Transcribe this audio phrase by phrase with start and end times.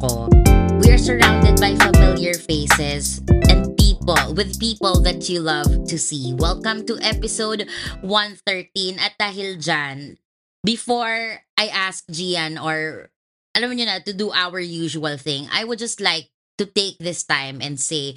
[0.00, 3.20] We are surrounded by familiar faces
[3.52, 6.32] and people with people that you love to see.
[6.32, 7.68] Welcome to episode
[8.00, 10.16] 113 at dahil dyan,
[10.64, 13.12] before I ask Gian or
[13.52, 17.20] alam niyo na to do our usual thing, I would just like to take this
[17.28, 18.16] time and say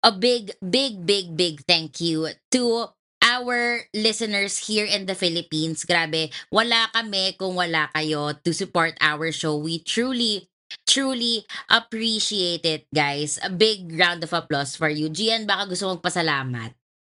[0.00, 2.88] a big big big big thank you to
[3.20, 5.84] our listeners here in the Philippines.
[5.84, 9.60] Grabe, wala kami kung wala kayo to support our show.
[9.60, 10.48] We truly
[10.86, 13.38] truly appreciate it, guys.
[13.42, 15.08] A big round of applause for you.
[15.08, 16.72] Gian, baka gusto mong pasalamat.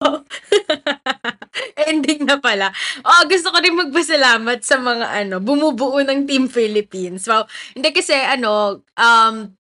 [1.89, 2.75] Ending na pala.
[3.05, 7.27] Oh, gusto ko rin magpasalamat sa mga ano, bumubuo ng Team Philippines.
[7.29, 7.47] Wow.
[7.75, 9.55] Hindi kasi ano, um,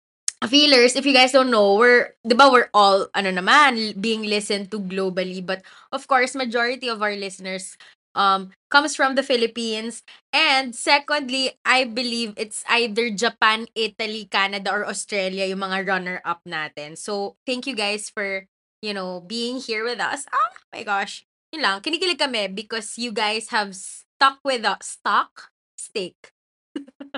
[0.48, 4.71] feelers, if you guys don't know, we're, di ba, we're all, ano naman, being listened
[4.71, 5.43] to globally.
[5.43, 7.76] But, of course, majority of our listeners
[8.16, 10.04] um, comes from the Philippines.
[10.34, 16.98] And secondly, I believe it's either Japan, Italy, Canada, or Australia yung mga runner-up natin.
[16.98, 18.46] So, thank you guys for,
[18.82, 20.26] you know, being here with us.
[20.32, 21.26] Oh my gosh.
[21.51, 25.01] Yun lang, kinikilig kami because you guys have stuck with us.
[25.01, 25.49] Stuck?
[25.79, 26.34] Stick.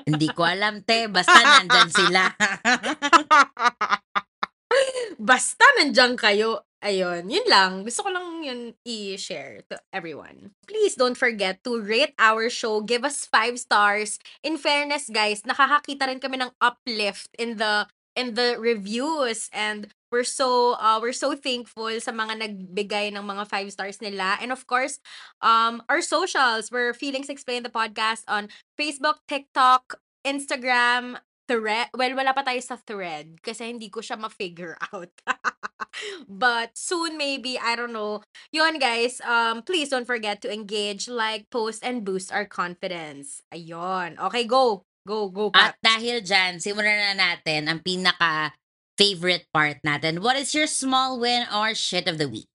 [0.08, 1.12] Hindi ko alam, te.
[1.12, 2.24] Basta nandyan sila.
[5.32, 6.68] Basta nandyan kayo.
[6.84, 7.88] Ayun, yun lang.
[7.88, 10.52] Gusto ko lang yun i-share to everyone.
[10.68, 12.84] Please don't forget to rate our show.
[12.84, 14.20] Give us five stars.
[14.44, 17.88] In fairness, guys, nakakakita rin kami ng uplift in the
[18.20, 23.48] in the reviews and we're so uh, we're so thankful sa mga nagbigay ng mga
[23.48, 25.00] five stars nila and of course
[25.40, 29.96] um our socials we're feelings explain the podcast on Facebook TikTok
[30.28, 35.12] Instagram thread well wala pa tayo sa thread kasi hindi ko siya ma-figure out
[36.32, 38.24] but soon maybe I don't know
[38.56, 44.16] yon guys um please don't forget to engage like post and boost our confidence ayon
[44.16, 45.82] okay go Go, go, At Pat.
[45.82, 48.54] dahil dyan, simulan na natin ang pinaka
[49.02, 50.22] favorite part natin.
[50.22, 52.51] What is your small win or shit of the week?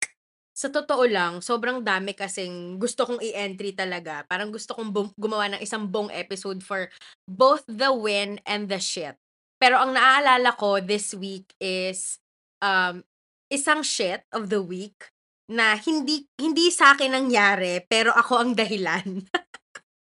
[0.54, 4.22] Sa totoo lang, sobrang dami kasing gusto kong i-entry talaga.
[4.30, 6.86] Parang gusto kong bum- gumawa ng isang buong episode for
[7.26, 9.18] both the win and the shit.
[9.58, 12.22] Pero ang naaalala ko this week is
[12.62, 13.02] um,
[13.50, 15.10] isang shit of the week
[15.50, 19.26] na hindi hindi sa akin nangyari pero ako ang dahilan.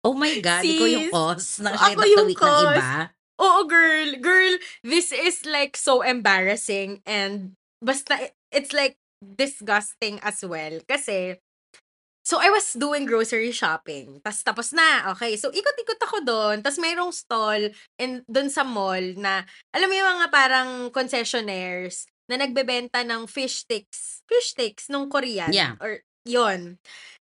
[0.05, 2.77] Oh my God, ikaw yung Sis, cause ng shit of the week ng cause.
[2.77, 2.93] iba.
[3.41, 4.09] Oo, girl.
[4.21, 4.53] Girl,
[4.85, 9.01] this is like so embarrassing and basta it's like
[9.33, 10.77] disgusting as well.
[10.85, 11.41] Kasi,
[12.21, 14.21] so I was doing grocery shopping.
[14.21, 15.09] Tas tapos na.
[15.17, 15.33] Okay.
[15.37, 16.55] So, ikot-ikot ako doon.
[16.61, 19.41] Tas mayroong stall in, doon sa mall na,
[19.73, 24.21] alam mo yung mga parang concessionaires na nagbebenta ng fish sticks.
[24.25, 25.53] Fish sticks nung Korean.
[25.53, 25.77] Yeah.
[25.81, 26.81] Or, yon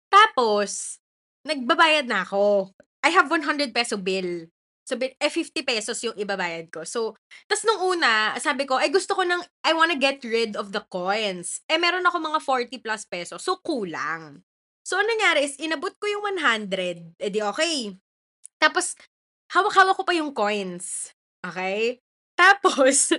[0.09, 1.01] Tapos,
[1.45, 2.73] nagbabayad na ako.
[3.01, 4.45] I have 100 peso bill.
[4.91, 6.83] So, bi- eh, 50 pesos yung ibabayad ko.
[6.83, 7.15] So,
[7.47, 10.83] tas nung una, sabi ko, ay gusto ko ng, I wanna get rid of the
[10.91, 11.63] coins.
[11.71, 13.39] Eh, meron ako mga 40 plus pesos.
[13.39, 14.43] So, kulang.
[14.83, 17.15] So, ano nangyari is, inabot ko yung 100.
[17.23, 17.95] Eh, di okay.
[18.59, 18.99] Tapos,
[19.55, 21.15] hawak-hawak ko pa yung coins.
[21.39, 22.03] Okay?
[22.35, 23.15] Tapos,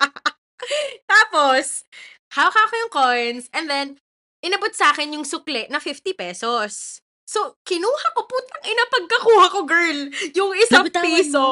[1.12, 1.84] tapos,
[2.32, 4.00] hawak-hawak ko yung coins, and then,
[4.40, 7.04] inabot sa akin yung sukle na 50 pesos.
[7.26, 9.98] So, kinuha ko, putang ina, pagkakuha ko, girl,
[10.30, 11.44] yung isang Nabitawan piso,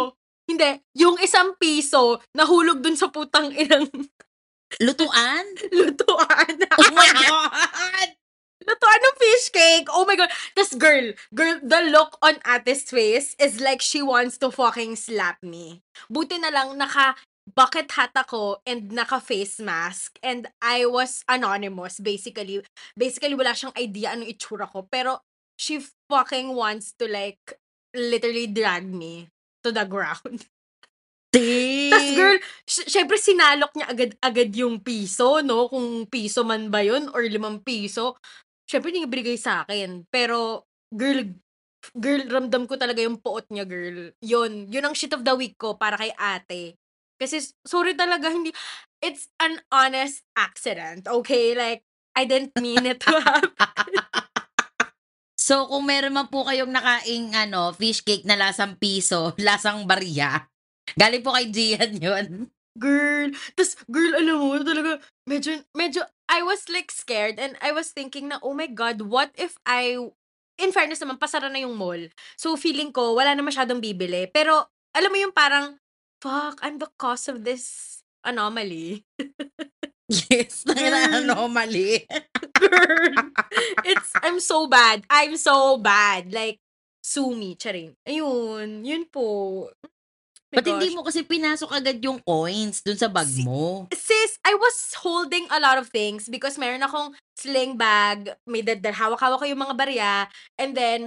[0.47, 3.91] hindi, yung isang piso, nahulog dun sa putang inang
[4.87, 5.45] Lutuan?
[5.71, 6.55] lutuan.
[6.79, 8.09] Oh my God!
[8.67, 9.87] lutuan ng fish cake.
[9.93, 10.31] Oh my God.
[10.57, 15.39] Tapos, girl, girl, the look on ate's face is like she wants to fucking slap
[15.45, 15.85] me.
[16.11, 17.15] Buti na lang naka
[17.45, 22.65] bucket hat ako and naka face mask and I was anonymous basically.
[22.97, 24.89] Basically, wala siyang idea anong itsura ko.
[24.89, 25.21] Pero,
[25.57, 27.41] she fucking wants to like
[27.95, 29.31] literally drag me
[29.63, 30.47] to the ground.
[31.95, 35.67] Tapos girl, sy- syempre sinalok niya agad-agad yung piso, no?
[35.67, 38.19] Kung piso man ba yun or limang piso.
[38.67, 40.07] Syempre niya binigay sa akin.
[40.11, 41.27] Pero, girl,
[41.95, 44.15] girl, ramdam ko talaga yung puot niya, girl.
[44.23, 46.79] Yun, yun ang shit of the week ko para kay ate.
[47.19, 48.51] Kasi, sorry talaga, hindi,
[49.03, 51.55] it's an honest accident, okay?
[51.55, 51.83] Like,
[52.15, 53.95] I didn't mean it to happen.
[55.45, 60.49] So, kung meron man po kayong nakaing ano, fish cake na lasang piso, lasang barya,
[60.97, 62.49] galing po kay Gian yun.
[62.81, 66.01] Girl, tas girl, alam mo, talaga, medyo, medyo,
[66.33, 70.01] I was like scared and I was thinking na, oh my God, what if I,
[70.57, 72.01] in fairness naman, pasara na yung mall.
[72.41, 74.25] So, feeling ko, wala na masyadong bibili.
[74.33, 75.77] Pero, alam mo yung parang,
[76.25, 79.05] fuck, I'm the cause of this anomaly.
[80.09, 82.05] Yes, na anomaly.
[82.61, 83.33] Girl,
[83.89, 85.05] it's, I'm so bad.
[85.09, 86.29] I'm so bad.
[86.29, 86.61] Like,
[87.01, 87.97] sue me, charing.
[88.05, 89.69] Ayun, yun po.
[90.53, 90.97] My Ba't hindi gosh.
[90.97, 93.89] mo kasi pinasok agad yung coins dun sa bag mo?
[93.91, 98.95] Sis, I was holding a lot of things because meron akong sling bag, may dadal,
[98.95, 100.15] hawak-hawak ko yung mga barya,
[100.61, 101.01] and then,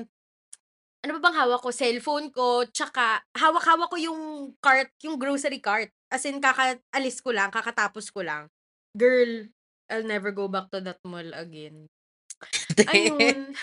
[1.06, 1.72] ano ba bang hawak ko?
[1.72, 5.94] Cellphone ko, tsaka hawak-hawak ko yung cart, yung grocery cart.
[6.12, 8.52] As in, kakaalis ko lang, kakatapos ko lang.
[8.95, 9.50] Girl,
[9.89, 11.88] I'll never go back to that mall again.
[12.92, 13.56] Ayun.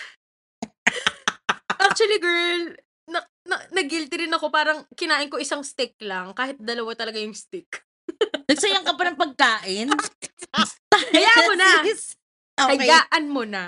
[1.79, 2.75] Actually, girl,
[3.07, 4.49] na, na, na-guilty rin ako.
[4.49, 7.85] Parang kinain ko isang stick lang, kahit dalawa talaga yung stick.
[8.49, 9.87] Nagsayang ka pa ng pagkain?
[11.15, 11.71] Hayaan mo na.
[12.55, 12.77] Okay.
[12.79, 13.63] Hayaan mo na.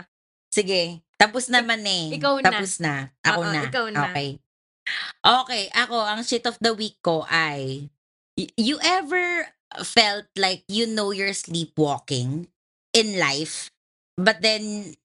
[0.51, 1.03] Sige.
[1.18, 2.13] Tapos naman eh.
[2.13, 2.45] ikaw na.
[2.45, 3.10] Tapos na.
[3.25, 3.62] Ako Oo, na.
[3.65, 4.01] ikaw na.
[4.10, 4.30] Okay.
[5.25, 5.63] Okay.
[5.74, 7.89] Ako, ang shit of the week ko ay,
[8.56, 9.50] you ever
[9.84, 12.48] felt like you know you're sleepwalking
[12.94, 13.69] in life,
[14.18, 14.96] but then,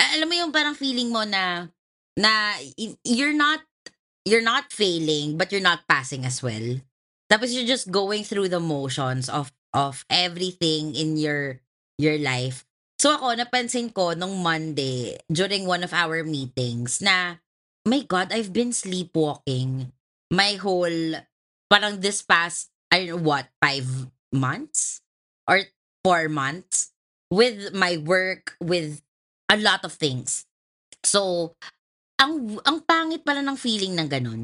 [0.00, 1.68] alam mo yung parang feeling mo na,
[2.16, 2.56] na
[3.04, 3.60] you're not,
[4.24, 6.80] you're not failing, but you're not passing as well.
[7.28, 11.60] Tapos you're just going through the motions of, of everything in your,
[11.98, 12.64] your life.
[12.98, 17.36] So ako, napansin ko nung Monday, during one of our meetings, na,
[17.84, 19.92] my God, I've been sleepwalking
[20.32, 21.20] my whole,
[21.68, 23.88] parang this past, I don't know what, five
[24.28, 25.00] months?
[25.48, 25.64] Or
[26.04, 26.92] four months?
[27.32, 29.00] With my work, with
[29.48, 30.44] a lot of things.
[31.00, 31.56] So,
[32.20, 34.42] ang, ang pangit pala ng feeling ng ganun,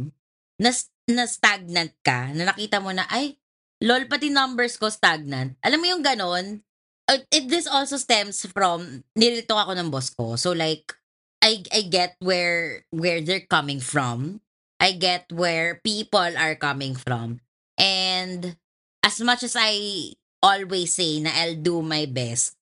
[0.56, 0.73] na,
[1.12, 3.37] na stagnant ka, na nakita mo na, ay,
[3.85, 5.61] lol, pati numbers ko stagnant.
[5.61, 6.65] Alam mo yung ganun?
[7.05, 10.41] Uh, it, this also stems from, nilito ako ng boss ko.
[10.41, 10.97] So like,
[11.45, 14.41] I, I get where, where they're coming from.
[14.81, 17.45] I get where people are coming from.
[17.79, 18.59] And
[19.01, 19.73] as much as I
[20.43, 22.59] always say na I'll do my best,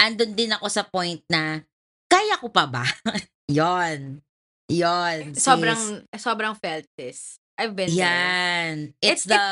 [0.00, 1.60] andun din ako sa point na,
[2.08, 2.84] kaya ko pa ba?
[3.48, 4.24] Yon.
[4.72, 5.36] Yon.
[5.36, 5.44] sis.
[5.44, 7.36] Sobrang, sobrang felt this.
[7.54, 8.08] I've been there.
[8.08, 8.74] Yan.
[8.98, 9.44] It's It- the,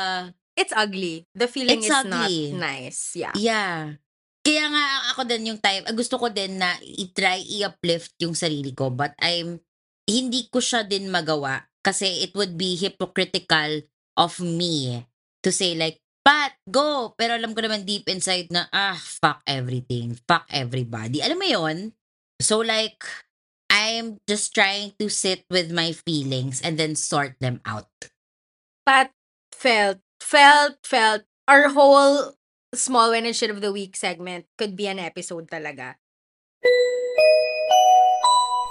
[0.53, 1.25] It's ugly.
[1.33, 2.53] The feeling It's is ugly.
[2.53, 3.17] not nice.
[3.17, 3.33] Yeah.
[3.33, 3.97] yeah.
[4.45, 8.69] Kaya nga ako din yung time, ah, gusto ko din na i-try i-uplift yung sarili
[8.77, 9.57] ko but I'm,
[10.05, 13.81] hindi ko siya din magawa kasi it would be hypocritical
[14.17, 15.05] of me
[15.43, 17.11] to say like, Pat, go!
[17.19, 20.15] Pero alam ko naman deep inside na, ah, fuck everything.
[20.23, 21.19] Fuck everybody.
[21.19, 21.77] Alam mo yon
[22.39, 23.03] So like,
[23.67, 27.91] I'm just trying to sit with my feelings and then sort them out.
[28.87, 29.11] Pat
[29.51, 31.27] felt, felt, felt.
[31.47, 32.39] Our whole
[32.71, 35.99] small win and shit of the week segment could be an episode talaga.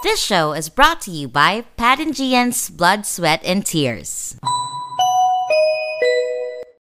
[0.01, 4.35] This show is brought to you by Pat and Gian's Blood, Sweat, and Tears.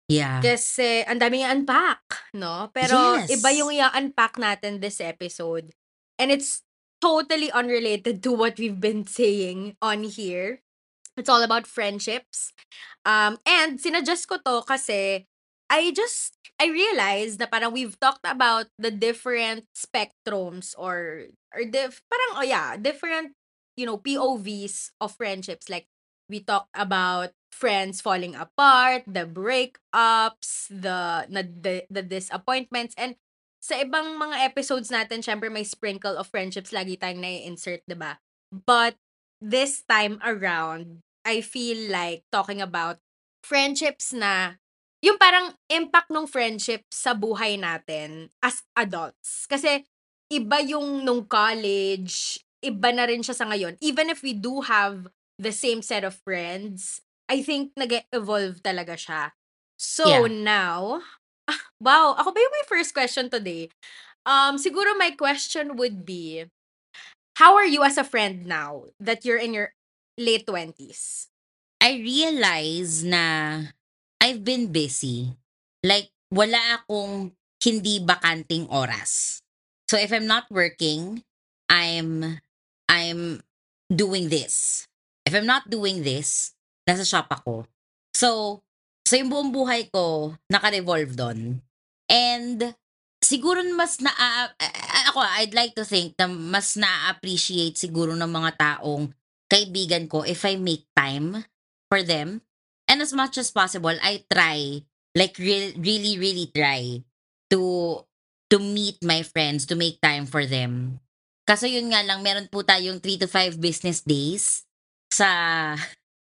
[0.09, 0.41] Yeah.
[0.41, 2.73] Kasi ang daming i-unpack, no?
[2.73, 3.29] Pero Yes.
[3.29, 5.69] iba yung i-unpack natin this episode.
[6.17, 6.65] And it's
[6.99, 10.65] totally unrelated to what we've been saying on here.
[11.15, 12.51] It's all about friendships.
[13.05, 15.29] Um, and sinadjust ko to kasi
[15.69, 22.01] I just, I realized na parang we've talked about the different spectrums or, or dif,
[22.09, 23.37] parang, oh yeah, different,
[23.77, 25.69] you know, POVs of friendships.
[25.69, 25.85] Like,
[26.27, 33.15] we talked about friends falling apart, the breakups, the, the, the disappointments, and
[33.59, 38.17] sa ibang mga episodes natin, syempre may sprinkle of friendships lagi tayong nai-insert, ba?
[38.49, 38.95] But
[39.43, 43.03] this time around, I feel like talking about
[43.43, 44.59] friendships na
[45.03, 49.47] yung parang impact ng friendship sa buhay natin as adults.
[49.47, 49.83] Kasi
[50.31, 53.79] iba yung nung college, iba na rin siya sa ngayon.
[53.79, 55.07] Even if we do have
[55.39, 59.31] the same set of friends, I think nag-evolve talaga siya.
[59.77, 60.27] So Yeah.
[60.27, 61.01] now,
[61.47, 63.69] ah, wow, ako ba yung may first question today?
[64.25, 66.45] Um, siguro my question would be,
[67.37, 69.73] how are you as a friend now that you're in your
[70.17, 71.27] late 20s?
[71.81, 73.63] I realize na
[74.21, 75.35] I've been busy.
[75.83, 77.31] Like, wala akong
[77.63, 79.39] hindi bakanting oras.
[79.89, 81.23] So if I'm not working,
[81.69, 82.39] I'm
[82.89, 83.41] I'm
[83.89, 84.85] doing this.
[85.25, 86.53] If I'm not doing this,
[86.89, 87.69] nasa shop ako.
[88.17, 88.59] So,
[89.05, 91.61] so yung buong buhay ko, naka-revolve doon.
[92.09, 92.73] And
[93.21, 94.09] siguro mas na
[95.13, 99.13] ako I'd like to think na mas na-appreciate siguro ng mga taong
[99.45, 101.45] kaibigan ko if I make time
[101.93, 102.41] for them.
[102.89, 104.81] And as much as possible, I try,
[105.13, 107.05] like re- really, really try
[107.53, 107.61] to
[108.49, 110.97] to meet my friends, to make time for them.
[111.45, 114.65] Kaso yun nga lang, meron po tayong 3 to 5 business days
[115.13, 115.29] sa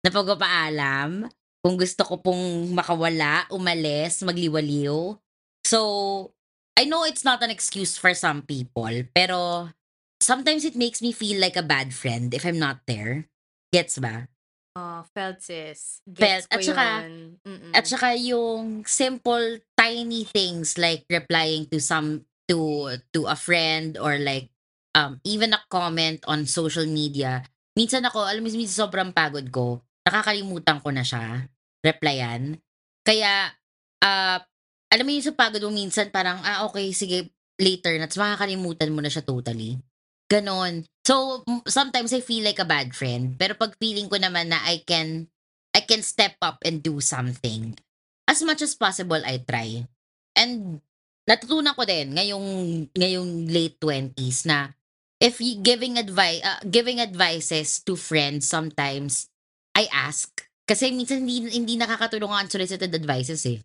[0.04, 1.28] napagpapaalam.
[1.60, 5.12] Kung gusto ko pong makawala, umalis, magliwaliw.
[5.60, 5.78] So,
[6.72, 9.68] I know it's not an excuse for some people, pero
[10.16, 13.28] sometimes it makes me feel like a bad friend if I'm not there.
[13.68, 14.24] Gets ba?
[14.72, 16.00] Oh, felt sis.
[16.08, 16.16] Felt.
[16.16, 16.86] Gets ko At saka,
[17.76, 24.16] at saka yung simple, tiny things like replying to some, to, to a friend or
[24.16, 24.48] like,
[24.96, 27.44] um, even a comment on social media.
[27.76, 31.46] Minsan ako, alam mo, minsan sobrang pagod ko, nakakalimutan ko na siya,
[31.84, 32.56] replyan.
[33.04, 33.52] Kaya,
[34.04, 34.38] ah,
[34.90, 37.30] alam mo yung sa pagod mo minsan parang, ah, okay, sige,
[37.60, 39.76] later na, tapos makakalimutan mo na siya totally.
[40.30, 40.86] Ganon.
[41.02, 43.34] So, sometimes I feel like a bad friend.
[43.34, 45.26] Pero pag feeling ko naman na I can,
[45.74, 47.74] I can step up and do something.
[48.30, 49.82] As much as possible, I try.
[50.38, 50.78] And
[51.26, 52.46] natutunan ko din ngayong,
[52.94, 54.70] ngayong late 20s na
[55.18, 56.40] if giving advice,
[56.70, 59.28] giving advices to friends sometimes,
[59.76, 60.28] I ask.
[60.66, 63.58] Kasi minsan hindi, hindi nakakatulong ang unsolicited advices eh.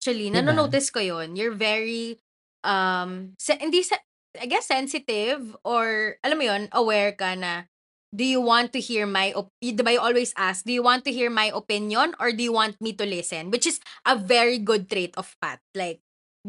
[0.00, 0.44] Actually, Diba?
[0.44, 1.36] nanonotice ko yun.
[1.36, 2.20] You're very,
[2.64, 3.96] um, se- hindi sa,
[4.36, 7.64] I guess sensitive or, alam mo yun, aware ka na,
[8.12, 11.12] do you want to hear my, op- diba you always ask, do you want to
[11.12, 13.50] hear my opinion or do you want me to listen?
[13.50, 15.60] Which is a very good trait of Pat.
[15.74, 16.00] Like,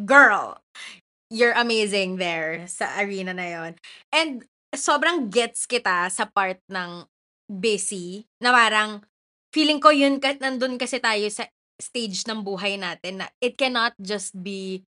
[0.05, 0.59] girl,
[1.29, 3.71] you're amazing there sa arena na yon.
[4.11, 4.43] And
[4.75, 7.07] sobrang gets kita sa part ng
[7.51, 9.03] busy na parang
[9.51, 13.91] feeling ko yun ka, nandun kasi tayo sa stage ng buhay natin na it cannot
[13.99, 14.85] just be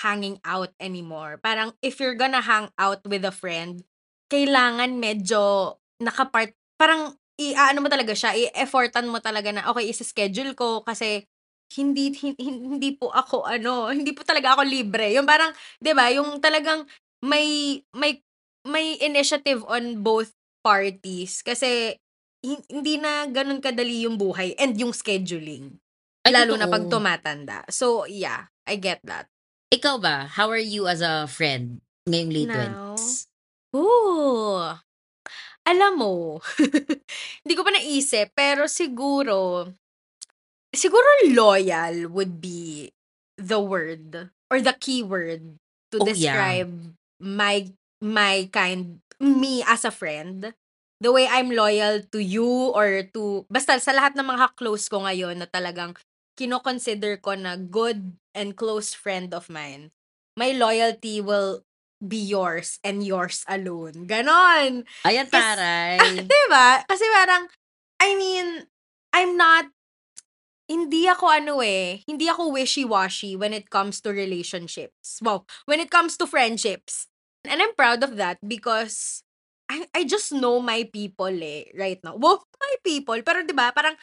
[0.00, 1.36] hanging out anymore.
[1.42, 3.84] Parang if you're gonna hang out with a friend,
[4.32, 10.80] kailangan medyo nakapart, parang i-ano mo talaga siya, i-effortan mo talaga na, okay, isa-schedule ko
[10.84, 11.24] kasi
[11.76, 15.12] hindi, hin- hin- hindi po ako, ano, hindi po talaga ako libre.
[15.12, 16.86] Yung parang, di ba, yung talagang
[17.24, 18.22] may, may,
[18.64, 20.32] may initiative on both
[20.64, 21.94] parties kasi
[22.70, 25.80] hindi na ganun kadali yung buhay and yung scheduling.
[26.22, 26.74] Ay, Lalo na totoo.
[26.74, 27.58] pag tumatanda.
[27.66, 29.26] So, yeah, I get that.
[29.70, 30.30] Ikaw ba?
[30.30, 32.94] How are you as a friend ngayong late Now?
[32.94, 33.26] 20s?
[33.74, 34.62] Ooh.
[35.66, 36.12] Alam mo,
[37.42, 39.66] hindi ko pa naisip, pero siguro,
[40.70, 42.90] siguro loyal would be
[43.34, 45.58] the word or the keyword
[45.90, 46.14] to Oh, yeah.
[46.14, 46.70] describe
[47.18, 47.66] my
[47.98, 50.54] my kind me as a friend.
[51.00, 55.04] The way I'm loyal to you or to basta sa lahat ng mga close ko
[55.04, 55.92] ngayon na talagang
[56.36, 59.92] kino-consider ko na good and close friend of mine.
[60.36, 61.64] My loyalty will
[62.00, 64.04] be yours and yours alone.
[64.04, 64.84] Ganon.
[65.08, 66.00] Ayan, taray.
[66.28, 66.84] diba?
[66.84, 67.48] Kasi parang,
[68.00, 68.68] I mean,
[69.16, 69.72] I'm not,
[70.68, 75.24] hindi ako ano eh, hindi ako wishy-washy when it comes to relationships.
[75.24, 77.08] Wow, when it comes to friendships.
[77.46, 79.22] And I'm proud of that because
[79.66, 82.14] I, I just know my people eh, right now.
[82.14, 83.18] Wow, my people.
[83.26, 83.98] Pero 'di ba parang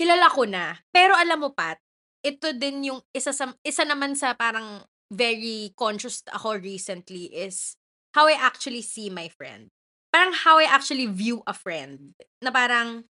[0.00, 0.80] kilala ko na.
[0.88, 1.76] Pero alam mo, Pat,
[2.24, 7.76] ito din yung isa, sa, isa naman sa parang very conscious ako recently is
[8.16, 9.68] how I actually see my friend.
[10.08, 12.16] Parang how I actually view a friend.
[12.40, 13.04] Na parang,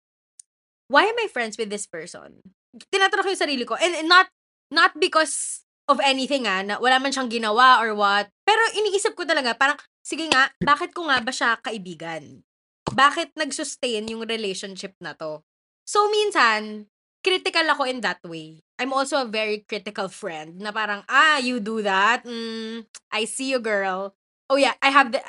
[0.88, 2.40] why am I friends with this person?
[2.88, 3.76] Tinatanong ko yung sarili ko.
[3.76, 4.32] And, and not,
[4.72, 8.28] not because of anything ah, na wala man siyang ginawa or what.
[8.44, 12.40] Pero iniisip ko talaga, parang, sige nga, bakit ko nga ba siya kaibigan?
[12.88, 15.44] Bakit nag-sustain yung relationship na to?
[15.84, 16.88] So, minsan,
[17.20, 18.64] critical ako in that way.
[18.80, 22.24] I'm also a very critical friend na parang, ah, you do that?
[22.24, 24.16] Mm, I see you, girl.
[24.48, 25.20] Oh yeah, I have the,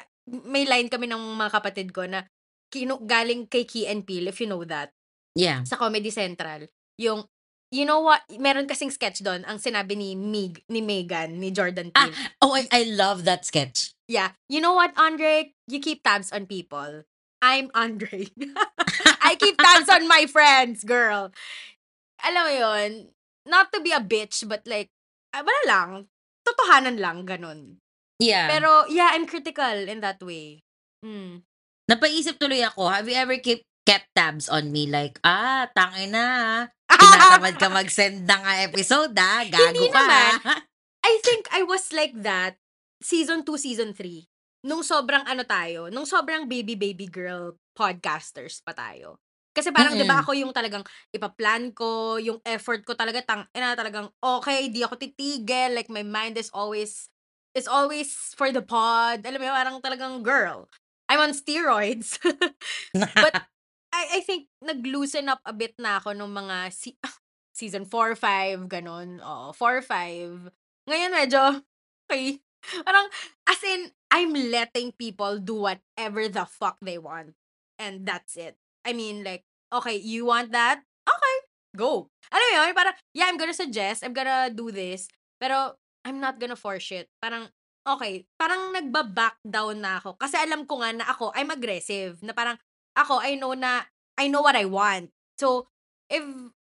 [0.48, 2.24] may line kami ng mga kapatid ko na
[2.72, 4.96] kinu, galing kay Key and Peele, if you know that,
[5.36, 5.68] Yeah.
[5.68, 6.72] sa Comedy Central.
[6.96, 7.28] Yung,
[7.68, 11.92] you know what, meron kasing sketch doon, ang sinabi ni Mig, ni Megan, ni Jordan
[11.92, 12.16] Ah, Peele.
[12.40, 13.92] oh, I, I love that sketch.
[14.10, 14.34] Yeah.
[14.50, 15.54] You know what, Andre?
[15.70, 17.06] You keep tabs on people.
[17.46, 18.26] I'm Andre.
[19.22, 21.30] I keep tabs on my friends, girl.
[22.26, 22.92] Alam mo yun,
[23.46, 24.90] not to be a bitch, but like,
[25.32, 25.90] ah, wala lang.
[26.44, 27.78] Totohanan lang, ganun.
[28.18, 28.50] Yeah.
[28.50, 30.66] Pero, yeah, I'm critical in that way.
[31.06, 31.46] Mm.
[31.88, 34.90] Napaisip tuloy ako, have you ever keep, kept tabs on me?
[34.90, 36.68] Like, ah, tangin na.
[36.90, 39.46] Tinatamad ka mag-send ng ah, episode, ah.
[39.48, 40.02] Gago Hindi ka.
[40.02, 40.66] naman.
[41.06, 42.60] I think I was like that
[43.04, 44.28] season 2, season 3.
[44.68, 49.20] Nung sobrang ano tayo, nung sobrang baby baby girl podcasters pa tayo.
[49.56, 50.84] Kasi parang 'di ba ako yung talagang
[51.16, 56.04] ipaplan ko, yung effort ko talaga tang ina talagang okay, di ako titigil, like my
[56.04, 57.08] mind is always
[57.56, 59.24] is always for the pod.
[59.26, 60.68] Alam mo yun, parang talagang girl.
[61.10, 62.20] I'm on steroids.
[63.20, 63.34] But
[63.94, 67.00] I I think nag-loosen up a bit na ako nung mga si-
[67.56, 69.20] season 4, 5, ganun.
[69.24, 70.50] Oo, 4, 5.
[70.90, 71.42] Ngayon medyo,
[72.08, 72.40] okay.
[72.86, 73.08] Parang,
[73.48, 77.36] as in, I'm letting people do whatever the fuck they want.
[77.80, 78.58] And that's it.
[78.84, 80.82] I mean, like, okay, you want that?
[81.08, 81.36] Okay,
[81.78, 82.10] go.
[82.30, 85.08] Alam mo yun, parang, yeah, I'm gonna suggest, I'm gonna do this,
[85.40, 87.08] pero I'm not gonna force it.
[87.22, 87.48] Parang,
[87.88, 90.20] okay, parang nagba-back down na ako.
[90.20, 92.20] Kasi alam ko nga na ako, I'm aggressive.
[92.22, 92.60] Na parang,
[92.98, 93.88] ako, I know na,
[94.20, 95.12] I know what I want.
[95.40, 95.72] So,
[96.12, 96.22] if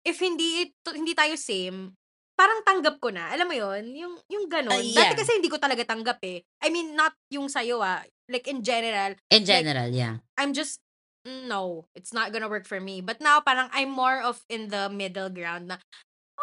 [0.05, 1.93] if hindi ito hindi tayo same,
[2.41, 3.29] parang tanggap ko na.
[3.29, 3.83] Alam mo 'yun?
[3.93, 4.45] Yung yung.
[4.49, 5.13] Ah, Dati yeah.
[5.13, 6.41] kasi hindi ko talaga tanggap, eh.
[6.65, 10.17] I mean, not yung sa'yo, ah, like in general, In like general, yeah.
[10.41, 10.81] I'm just
[11.25, 13.05] no, it's not gonna work for me.
[13.05, 15.77] But now parang I'm more of in the middle ground na,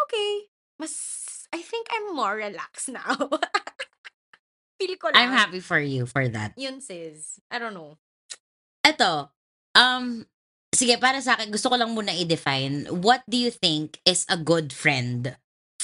[0.07, 0.47] okay,
[0.79, 0.95] mas
[1.51, 3.19] I think I'm more relaxed now.
[4.79, 5.39] Feel ko I'm lang.
[5.39, 6.55] happy for you for that.
[6.55, 7.43] Yun, sis.
[7.51, 7.99] I don't know.
[8.87, 9.35] Eto,
[9.75, 10.23] um,
[10.71, 14.39] sige, para sa akin, gusto ko lang muna i-define, what do you think is a
[14.39, 15.35] good friend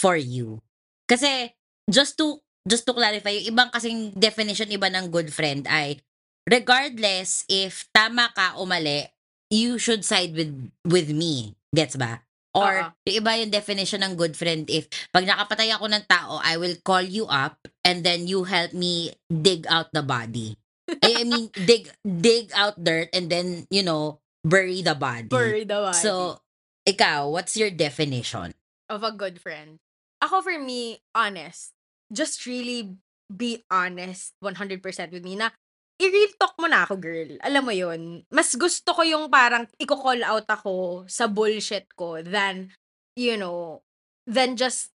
[0.04, 0.60] for you?
[1.08, 1.48] Kasi,
[1.88, 5.96] just to, just to clarify, yung ibang kasing definition iba ng good friend ay,
[6.44, 9.08] regardless if tama ka o mali,
[9.48, 10.52] you should side with,
[10.84, 11.56] with me.
[11.72, 12.20] Gets ba?
[12.52, 13.08] Or, Oo.
[13.08, 16.76] yung iba yung definition ng good friend if, pag nakapatay ako ng tao, I will
[16.84, 17.56] call you up
[17.88, 20.60] and then you help me dig out the body.
[21.00, 25.32] I I mean, dig dig out dirt and then, you know, bury the body.
[25.32, 25.96] Bury the body.
[25.96, 26.44] So,
[26.84, 28.52] ikaw, what's your definition?
[28.88, 29.78] of a good friend.
[30.24, 31.76] Ako for me, honest.
[32.08, 32.96] Just really
[33.28, 34.80] be honest 100%
[35.12, 35.52] with me na
[36.00, 37.30] i-real talk mo na ako, girl.
[37.44, 38.24] Alam mo yun.
[38.32, 42.72] Mas gusto ko yung parang i-call out ako sa bullshit ko than,
[43.14, 43.84] you know,
[44.24, 44.90] than just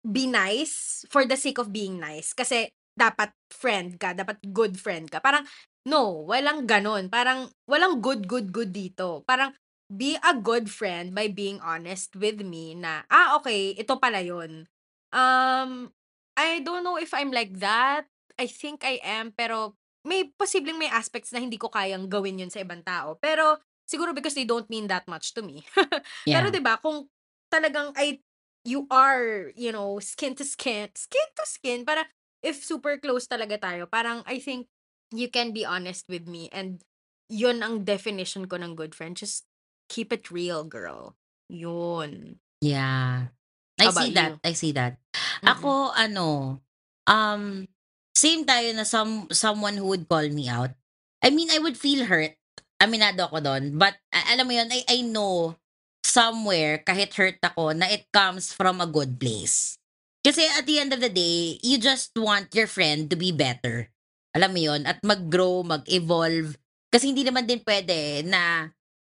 [0.00, 2.32] be nice for the sake of being nice.
[2.32, 5.20] Kasi dapat friend ka, dapat good friend ka.
[5.20, 5.44] Parang,
[5.84, 7.12] no, walang ganon.
[7.12, 9.26] Parang, walang good, good, good dito.
[9.28, 9.52] Parang,
[9.90, 14.66] be a good friend by being honest with me na, ah, okay, ito pala yun.
[15.12, 15.90] Um,
[16.38, 18.06] I don't know if I'm like that.
[18.38, 19.74] I think I am, pero
[20.06, 23.18] may posibleng may aspects na hindi ko kayang gawin yun sa ibang tao.
[23.20, 25.66] Pero, siguro because they don't mean that much to me.
[26.32, 26.54] Pero Yeah.
[26.54, 27.10] 'di ba kung
[27.52, 28.22] talagang ay
[28.64, 32.06] you are, you know, skin to skin, skin to skin, para
[32.44, 34.68] if super close talaga tayo, parang I think
[35.12, 36.80] you can be honest with me and
[37.28, 39.16] yun ang definition ko ng good friend.
[39.18, 39.49] Just
[39.90, 41.18] keep it real, girl.
[41.50, 42.38] Yun.
[42.62, 43.34] Yeah.
[43.74, 44.30] I How see that.
[44.30, 44.40] you?
[44.46, 45.02] I see that.
[45.42, 45.50] Mm-mm.
[45.50, 46.62] Ako, ano,
[47.10, 47.66] um,
[48.14, 50.70] same tayo na some, someone who would call me out.
[51.18, 52.38] I mean, I would feel hurt.
[52.78, 53.74] Aminado ako doon.
[53.74, 55.58] But, alam mo yun, I, I know
[56.06, 59.76] somewhere, kahit hurt ako, na it comes from a good place.
[60.20, 63.88] Kasi at the end of the day, you just want your friend to be better.
[64.36, 64.84] Alam mo yun?
[64.84, 66.54] At mag-grow, mag-evolve.
[66.92, 68.68] Kasi hindi naman din pwede na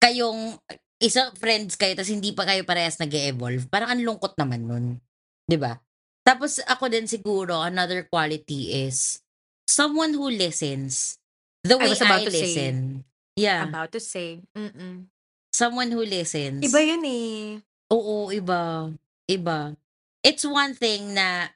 [0.04, 0.60] kayong
[1.00, 4.86] isang friends kayo tapos hindi pa kayo parehas nag evolve Parang ang lungkot naman nun.
[5.48, 5.80] 'Di ba?
[6.24, 9.20] Tapos ako din siguro, another quality is
[9.68, 11.20] someone who listens
[11.68, 12.40] the I way was about I to say.
[12.48, 12.76] listen.
[13.36, 13.68] Yeah.
[13.68, 14.40] About to say.
[14.56, 15.12] Mm-mm.
[15.52, 16.64] Someone who listens.
[16.64, 17.60] Iba yun eh.
[17.92, 18.88] Oo, iba.
[19.28, 19.76] Iba.
[20.24, 21.52] It's one thing na,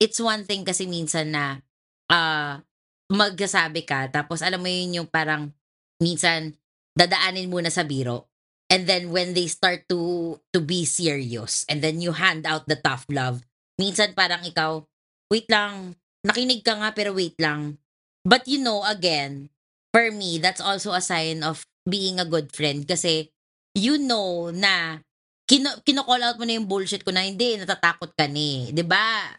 [0.00, 1.60] it's one thing kasi minsan na,
[2.08, 2.64] ah,
[3.12, 5.52] magsasabi ka, tapos alam mo yun yung parang,
[6.00, 6.56] minsan,
[6.96, 8.32] dadaanin muna sa biro.
[8.66, 12.74] And then when they start to, to be serious, and then you hand out the
[12.74, 13.46] tough love,
[13.78, 14.82] minsan parang ikaw,
[15.30, 15.94] wait lang,
[16.26, 17.78] nakinig ka nga pero wait lang.
[18.26, 19.54] But you know, again,
[19.94, 23.30] for me, that's also a sign of being a good friend kasi
[23.78, 24.98] you know na
[25.46, 28.74] kino, kino-call out mo na yung bullshit ko na hindi, natatakot ka ni.
[28.74, 29.30] 'Di ba?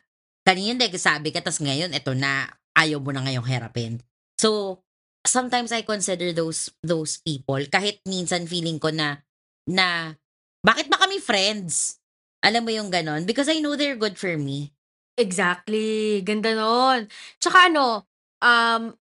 [0.48, 4.00] Kanina nagsasabi ka, tas ngayon, eto na, ayaw mo na ngayong harapin.
[4.40, 4.80] So,
[5.28, 9.22] sometimes I consider those those people, kahit minsan feeling ko na,
[9.68, 10.16] na,
[10.64, 12.00] bakit ba kami friends?
[12.42, 13.28] Alam mo yung ganon?
[13.28, 14.72] Because I know they're good for me.
[15.18, 16.22] Exactly.
[16.22, 17.10] Ganda nun.
[17.42, 18.06] Tsaka ano,
[18.40, 18.94] um,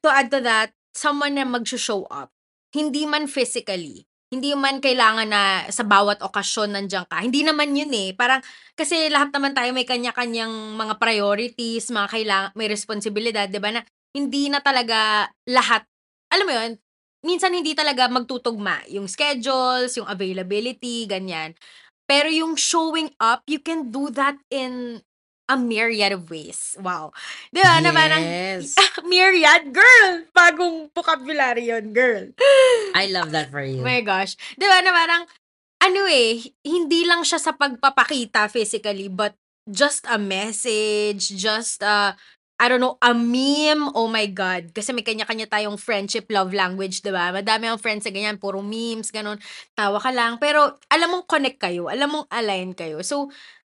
[0.00, 2.32] to add to that, someone na mag-show up.
[2.72, 4.08] Hindi man physically.
[4.28, 7.20] Hindi man kailangan na sa bawat okasyon nandiyan ka.
[7.24, 8.12] Hindi naman yun eh.
[8.12, 8.44] Parang,
[8.76, 13.72] kasi lahat naman tayo may kanya-kanyang mga priorities, mga kailangan, may responsibilidad, di ba?
[13.72, 13.84] Na
[14.14, 15.84] hindi na talaga lahat,
[16.32, 16.72] alam mo yun,
[17.24, 21.52] minsan hindi talaga magtutugma yung schedules, yung availability, ganyan.
[22.08, 25.04] Pero yung showing up, you can do that in
[25.48, 26.76] a myriad of ways.
[26.80, 27.12] Wow.
[27.52, 27.80] Di ba?
[27.80, 28.76] Na parang, Yes.
[29.08, 30.28] myriad, girl!
[30.36, 32.28] Bagong vocabulary yun, girl.
[32.92, 33.80] I love that for you.
[33.80, 34.36] Oh my gosh.
[34.60, 35.24] Di ba na parang,
[35.84, 39.36] ano eh, hindi lang siya sa pagpapakita physically, but
[39.68, 42.16] just a message, just a,
[42.58, 44.74] I don't know, a meme, oh my God.
[44.74, 47.30] Kasi may kanya-kanya tayong friendship, love language, di ba?
[47.30, 49.38] Madami ang friends sa ganyan, puro memes, ganun.
[49.78, 50.42] Tawa ka lang.
[50.42, 52.98] Pero, alam mong connect kayo, alam mong align kayo.
[53.06, 53.30] So,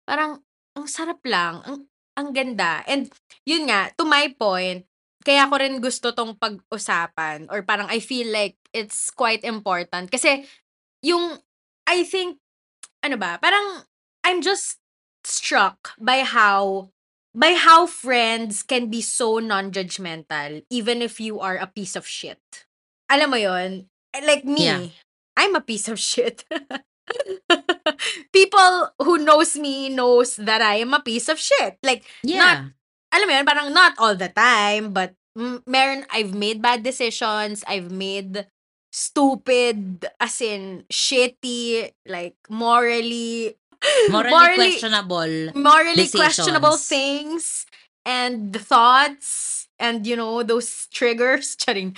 [0.08, 0.40] parang,
[0.80, 1.78] ang sarap lang, ang,
[2.16, 2.80] ang ganda.
[2.88, 3.12] And,
[3.44, 4.88] yun nga, to my point,
[5.24, 10.48] kaya ko rin gusto tong pag-usapan or parang I feel like it's quite important kasi
[11.04, 11.44] yung
[11.84, 12.40] I think
[13.04, 13.84] ano ba parang
[14.24, 14.80] I'm just
[15.28, 16.88] struck by how
[17.36, 22.42] by how friends can be so non-judgmental even if you are a piece of shit.
[23.10, 23.90] Alam mo yon?
[24.14, 24.80] Like me, Yeah.
[25.38, 26.44] I'm a piece of shit.
[28.34, 31.78] People who knows me knows that I am a piece of shit.
[31.82, 32.70] Like, Yeah.
[33.14, 37.64] alam mo yun, parang not all the time, but mm, meron, I've made bad decisions,
[37.68, 38.46] I've made
[38.92, 43.56] stupid, as in, shitty, like, morally,
[44.10, 45.52] morally, questionable.
[45.56, 46.22] morally decisions.
[46.22, 47.66] questionable things,
[48.06, 51.96] and thoughts, and, you know, those triggers, charing.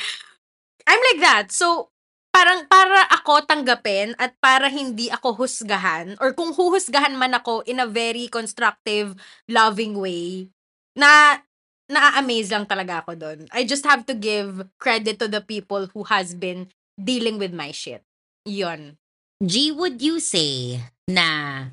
[0.87, 1.51] I'm like that.
[1.51, 1.89] So,
[2.31, 7.83] parang para ako tanggapin at para hindi ako husgahan or kung huhusgahan man ako in
[7.83, 9.13] a very constructive,
[9.51, 10.47] loving way,
[10.95, 11.43] na
[11.91, 13.39] na-amaze lang talaga ako doon.
[13.51, 17.75] I just have to give credit to the people who has been dealing with my
[17.75, 18.07] shit.
[18.47, 19.00] Yun.
[19.41, 20.77] G, would you say
[21.09, 21.65] na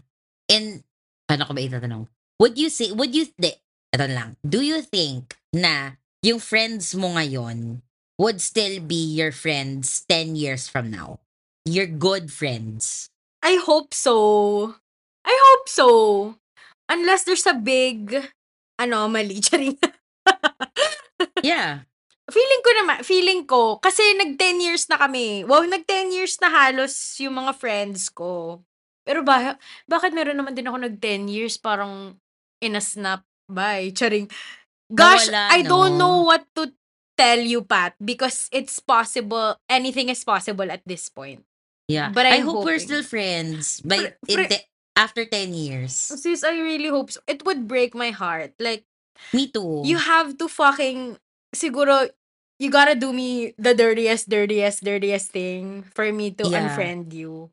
[0.49, 0.81] in
[1.29, 2.09] paano ko ba itatanong?
[2.41, 3.61] Would you say would you de,
[3.93, 4.41] ito lang.
[4.41, 7.85] Do you think na yung friends mo ngayon
[8.17, 11.21] would still be your friends 10 years from now?
[11.69, 13.13] Your good friends.
[13.45, 14.73] I hope so.
[15.29, 15.89] I hope so.
[16.89, 18.17] Unless there's a big
[18.81, 19.41] anomaly.
[19.45, 19.77] Charing.
[21.45, 21.85] Yeah.
[22.29, 25.49] Feeling ko naman, feeling ko, kasi nag 10 years na kami.
[25.49, 28.61] Wow, nag 10 years na halos yung mga friends ko.
[29.09, 29.57] Pero ba,
[29.89, 32.21] bakit meron naman din ako nag 10 years parang
[32.61, 33.89] in a snap by?
[33.97, 34.29] Charing.
[34.93, 36.01] Gosh, Nawala, I don't no?
[36.01, 36.69] know what to
[37.17, 41.41] tell you, Pat, because it's possible, anything is possible at this point.
[41.89, 42.13] Yeah.
[42.13, 42.85] But I I'm hope we're hoping.
[42.85, 45.97] still friends by Fr- fr- te- after 10 years.
[45.97, 47.21] Sis, I really hope so.
[47.25, 48.53] It would break my heart.
[48.61, 48.85] Like,
[49.33, 49.81] Me too.
[49.89, 51.17] you have to fucking
[51.57, 52.09] siguro
[52.59, 56.67] you gotta do me the dirtiest, dirtiest, dirtiest thing for me to Yeah.
[56.67, 57.51] unfriend you.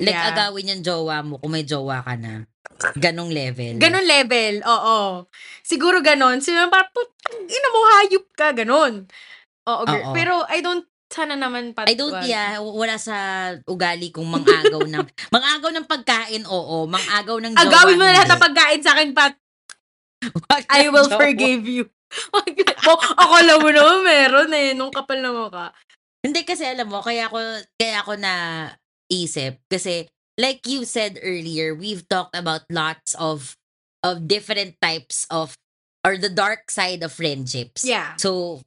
[0.00, 0.32] like yeah.
[0.32, 2.48] agawin yung jowa mo kung may jowa ka na.
[2.96, 3.76] Ganong level.
[3.78, 5.28] Ganon level, oo.
[5.62, 6.40] Siguro ganon.
[6.40, 6.90] Siguro parang,
[7.46, 9.06] ina mo, hayop ka, ganon.
[9.68, 10.02] Oo, girl.
[10.10, 10.14] Oo.
[10.16, 11.86] Pero I don't, sana naman pat.
[11.86, 13.14] I don't, yeah, wala sa
[13.68, 16.88] ugali kong mangagaw ng, mangagaw ng pagkain, oo.
[16.88, 19.34] Mangagaw ng jowa, Agawin mo lahat ng pagkain sa akin, Pat.
[20.72, 21.92] I will forgive you.
[22.88, 25.72] oh, akala mo naman meron eh, nung kapal na mukha.
[26.22, 27.38] Hindi kasi alam mo, kaya ako,
[27.80, 28.34] kaya ako na
[29.10, 29.58] isip.
[29.66, 30.06] Kasi,
[30.38, 33.58] like you said earlier, we've talked about lots of,
[34.06, 35.58] of different types of,
[36.06, 37.82] or the dark side of friendships.
[37.82, 38.14] Yeah.
[38.16, 38.62] So,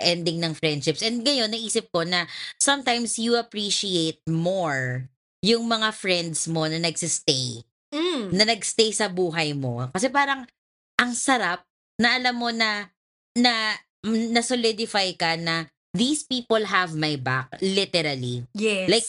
[0.00, 1.02] ending ng friendships.
[1.02, 2.24] And ngayon, naisip ko na
[2.56, 5.10] sometimes you appreciate more
[5.44, 8.30] yung mga friends mo na nagsistay, Mm.
[8.30, 9.82] na nagstay sa buhay mo.
[9.90, 10.46] Kasi parang,
[10.94, 11.66] ang sarap
[12.00, 12.88] na alam mo na,
[13.36, 13.76] na,
[14.08, 18.48] na solidify ka na these people have my back, literally.
[18.56, 18.88] Yes.
[18.88, 19.08] Like,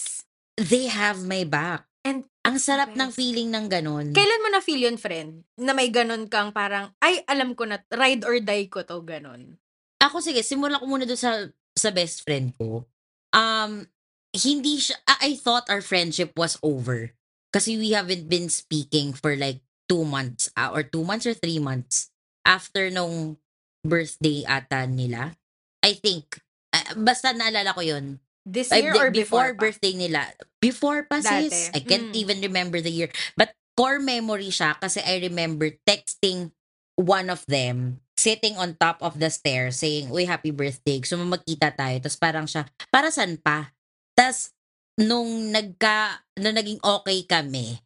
[0.61, 1.87] They have my back.
[2.05, 3.17] And Ang sarap ng Yes.
[3.17, 4.11] feeling ng ganun.
[4.17, 5.45] Kailan mo na feel yun, friend?
[5.61, 9.61] Na may ganun kang parang, ay, alam ko na, ride or die ko to, ganun.
[10.01, 11.45] Ako sige, simulan ko muna doon sa
[11.77, 12.83] sa best friend ko.
[13.31, 13.87] Um
[14.35, 17.13] hindi siya I thought our friendship was over
[17.53, 21.59] kasi we haven't been speaking for like two months uh, or two months or three
[21.59, 22.10] months
[22.45, 23.37] after nung
[23.81, 25.33] birthday ata nila.
[25.81, 26.37] I think
[26.73, 28.21] uh, basta naalala ko yun.
[28.41, 29.69] This year di- or before, pa?
[29.69, 30.25] birthday nila.
[30.61, 31.49] Before pa Dati.
[31.49, 31.69] sis.
[31.73, 32.17] I can't Mm.
[32.17, 33.09] even remember the year.
[33.37, 36.49] But core memory siya kasi I remember texting
[36.97, 41.01] one of them sitting on top of the stairs saying, Uy, happy birthday.
[41.17, 41.97] Mo magkita tayo.
[42.01, 43.73] Tapos parang siya, para saan pa?
[44.13, 44.53] Tapos,
[45.01, 47.81] nung nagka, nung naging okay kami,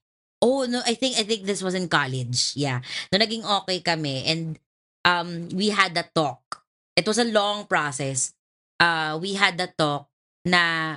[0.46, 2.54] oh, no, I think, I think this was in college.
[2.54, 2.86] Yeah.
[3.10, 4.62] Nung naging okay kami and
[5.02, 6.62] um, we had a talk.
[6.94, 8.38] It was a long process.
[8.78, 10.06] Uh, we had a talk
[10.46, 10.96] na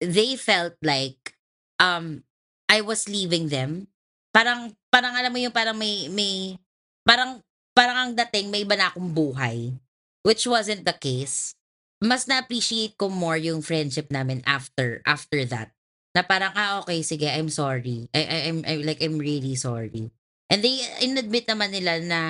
[0.00, 1.36] they felt like
[1.76, 2.24] um
[2.66, 3.86] I was leaving them.
[4.32, 6.56] Parang parang alam mo yung parang may may
[7.04, 7.44] parang
[7.76, 9.76] parang ang dating may iba na akong buhay
[10.24, 11.54] which wasn't the case.
[12.02, 15.75] Mas na-appreciate ko more yung friendship namin after after that.
[16.16, 18.08] Na parang ah okay sige, I'm sorry.
[18.16, 20.08] I, I I'm I, like I'm really sorry.
[20.48, 22.20] And they inadmit naman nila na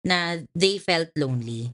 [0.00, 1.68] na they felt lonely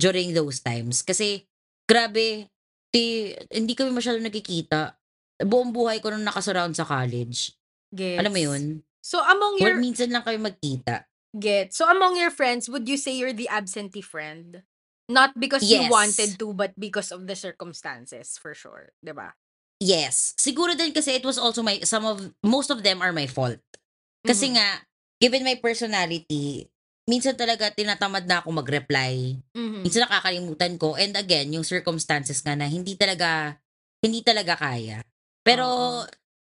[0.00, 1.44] during those times kasi
[1.84, 2.48] grabe
[2.94, 4.96] ti, hindi kami masyadong nagkikita.
[5.44, 7.52] Buong buhay ko nung nakasurround sa college.
[7.94, 8.20] Gets.
[8.20, 8.62] Alam mo yun?
[9.00, 11.04] So, among your, minsan lang kami magkita.
[11.38, 11.74] get.
[11.74, 14.62] So, among your friends, would you say you're the absentee friend?
[15.08, 15.90] Not because you Yes.
[15.90, 18.94] wanted to, but because of the circumstances, for sure.
[19.02, 19.34] 'Di ba?
[19.80, 20.36] Yes.
[20.36, 23.56] Siguro din kasi it was also my, some of, most of them are my fault.
[24.20, 24.54] Kasi Mhm.
[24.60, 24.68] nga,
[25.16, 26.68] given my personality,
[27.08, 29.40] minsan talaga tinatamad na ako mag-reply.
[29.56, 29.80] Mhm.
[29.80, 31.00] Minsan nakakalimutan ko.
[31.00, 33.56] And again, yung circumstances nga na hindi talaga,
[34.04, 35.00] hindi talaga kaya.
[35.40, 36.04] Pero, Oo.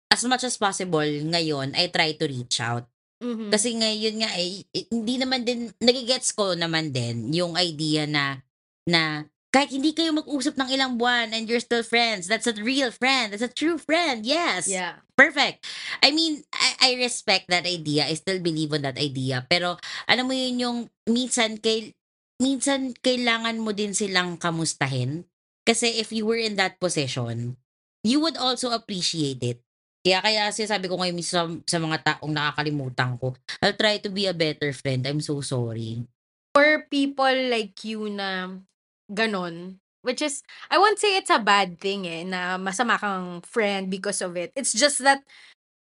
[0.09, 2.88] as much as possible, ngayon, I try to reach out.
[3.21, 3.53] Mhm.
[3.53, 8.41] Kasi ngayon nga, eh, eh, hindi naman din, nagigets ko naman din yung idea na,
[8.88, 12.93] na kahit hindi kayo mag-usap ng ilang buwan and you're still friends, that's a real
[12.93, 13.33] friend.
[13.33, 14.29] That's a true friend.
[14.29, 14.69] Yes.
[14.69, 15.01] Yeah.
[15.17, 15.65] Perfect.
[16.05, 18.05] I mean, I, I respect that idea.
[18.05, 19.49] I still believe on that idea.
[19.49, 21.97] Pero, alam mo yun yung minsan, kay,
[22.37, 25.25] minsan kailangan mo din silang kamustahin.
[25.65, 27.57] Kasi if you were in that position,
[28.05, 29.65] you would also appreciate it.
[30.05, 34.29] Kaya kaya sabi ko ngayon sa, sa mga taong nakakalimutan ko, I'll try to be
[34.29, 35.05] a better friend.
[35.09, 36.05] I'm so sorry.
[36.53, 38.61] For people like you na
[39.11, 43.90] ganon, which is, I won't say it's a bad thing eh, na masama kang friend
[43.90, 44.53] because of it.
[44.57, 45.25] It's just that,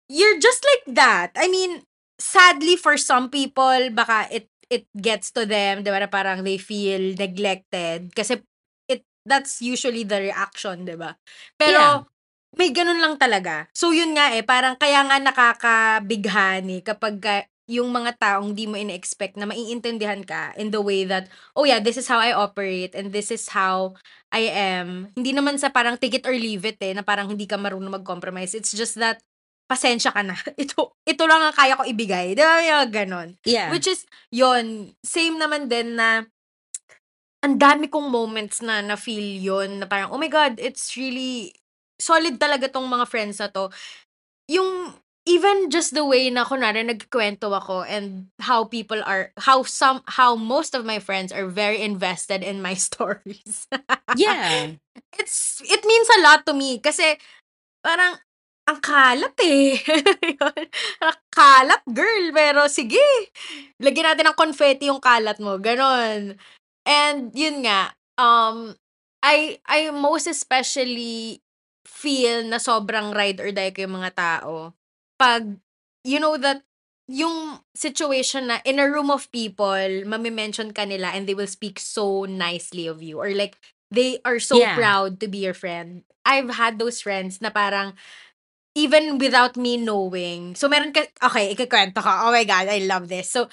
[0.09, 1.31] you're just like that.
[1.35, 1.83] I mean,
[2.19, 6.57] sadly for some people, baka it it gets to them, di ba, na parang they
[6.57, 8.15] feel neglected.
[8.15, 8.41] Kasi
[8.89, 11.15] it that's usually the reaction, di ba?
[11.59, 12.57] Pero, Yeah.
[12.57, 13.69] may ganun lang talaga.
[13.73, 18.75] So, yun nga eh, parang kaya nga nakakabighani kapag ka- yung mga taong di mo
[18.75, 22.91] ina-expect na maiintindihan ka in the way that, oh yeah, this is how I operate
[22.91, 23.95] and this is how
[24.35, 25.13] I am.
[25.15, 28.03] Hindi naman sa parang take it or leave it eh, na parang hindi ka marunong
[28.03, 28.51] mag-compromise.
[28.51, 29.23] It's just that,
[29.71, 30.35] pasensya ka na.
[30.59, 32.35] Ito, ito lang ang kaya ko ibigay.
[32.35, 32.59] Di ba?
[32.59, 33.29] Yung ganon.
[33.47, 33.71] Yeah.
[33.71, 36.27] Which is, yon same naman din na,
[37.43, 41.55] ang dami kong moments na na-feel yon na parang, oh my God, it's really,
[41.99, 43.71] solid talaga tong mga friends na to.
[44.51, 44.91] Yung,
[45.25, 50.35] even just the way na kunwari nagkwento ako and how people are, how some, how
[50.35, 53.67] most of my friends are very invested in my stories.
[54.15, 54.75] yeah.
[55.17, 57.15] It's, it means a lot to me kasi,
[57.83, 58.19] parang,
[58.63, 59.75] ang kalat eh.
[61.35, 62.31] Kalat, girl.
[62.31, 63.03] Pero sige,
[63.83, 65.59] lagyan natin ng confetti yung kalat mo.
[65.59, 66.39] Ganon.
[66.87, 68.75] And yun nga, um,
[69.19, 71.43] I, I most especially
[71.83, 74.71] feel na sobrang ride or die ko yung mga tao.
[75.23, 75.55] Pag,
[76.03, 76.63] you know that,
[77.07, 81.79] yung situation na in a room of people, mamimension ka nila and they will speak
[81.79, 83.19] so nicely of you.
[83.23, 83.55] Or like,
[83.91, 84.75] they are so Yeah.
[84.75, 86.03] proud to be your friend.
[86.27, 87.95] I've had those friends na parang,
[88.75, 90.55] even without me knowing.
[90.55, 92.11] So, meron ka, okay, ikikwento ko.
[92.29, 93.29] Oh my God, I love this.
[93.31, 93.47] So,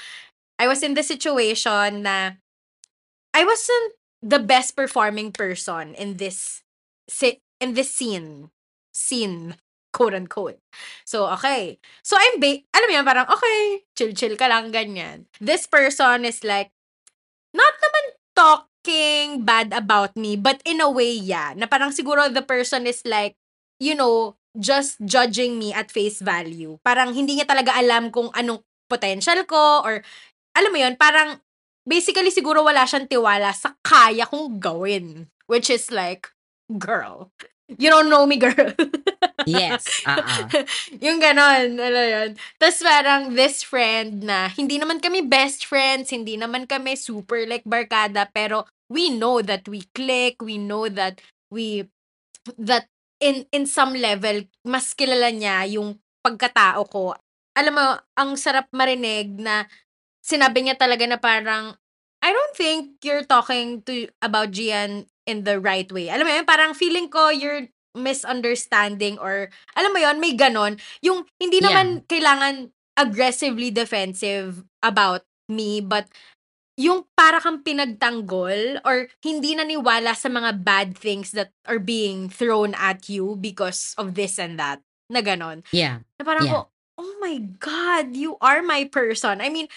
[0.59, 2.39] I was in the situation na
[3.35, 6.63] I wasn't the best performing person in this
[7.61, 8.51] in this scene.
[8.93, 9.55] Scene,
[9.93, 10.59] quote unquote.
[11.05, 11.79] So, okay.
[12.03, 15.27] So, I'm, ba- alam mo yan, parang, okay, chill-chill ka lang, ganyan.
[15.43, 16.71] This person is like,
[17.55, 21.53] not naman talking bad about me, but in a way, yeah.
[21.57, 23.35] Na parang siguro the person is like,
[23.83, 26.79] you know, just judging me at face value.
[26.83, 30.03] Parang hindi niya talaga alam kung anong potential ko or,
[30.57, 31.39] alam mo yun, parang,
[31.89, 35.27] basically siguro wala siyang tiwala sa kaya kong gawin.
[35.51, 36.31] Which is like,
[36.79, 37.35] girl,
[37.67, 38.55] you don't know me, girl.
[39.49, 39.85] Yes.
[40.05, 40.49] Uh-uh.
[41.05, 42.31] yung ganon, alam yun.
[42.61, 47.65] Tapos parang this friend na, hindi naman kami best friends, hindi naman kami super like
[47.65, 51.89] barkada, pero we know that we click, we know that we,
[52.59, 57.13] that in in some level, mas kilala niya yung pagkatao ko.
[57.55, 59.69] Alam mo, ang sarap marinig na
[60.25, 61.77] sinabi niya talaga na parang,
[62.21, 66.09] I don't think you're talking to about Gian in the right way.
[66.13, 70.79] Alam mo yun, parang feeling ko you're misunderstanding or alam mo yon may ganon.
[71.03, 71.71] Yung hindi Yeah.
[71.71, 76.07] naman kailangan aggressively defensive about me but
[76.81, 82.73] yung para kang pinagtanggol or hindi naniwala sa mga bad things that are being thrown
[82.79, 84.81] at you because of this and that.
[85.13, 85.61] Na ganon.
[85.75, 86.01] Yeah.
[86.17, 86.55] Na parang Yeah.
[86.55, 86.59] ko,
[87.01, 89.41] oh my God, you are my person.
[89.45, 89.69] I mean,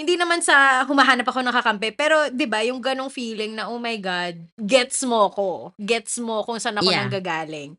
[0.00, 3.76] hindi naman sa humahanap ako ng kakampi, pero 'di ba yung ganong feeling na, oh
[3.76, 5.76] my God, gets mo ko.
[5.76, 7.04] Gets mo kung saan ako Yeah.
[7.06, 7.76] nanggagaling.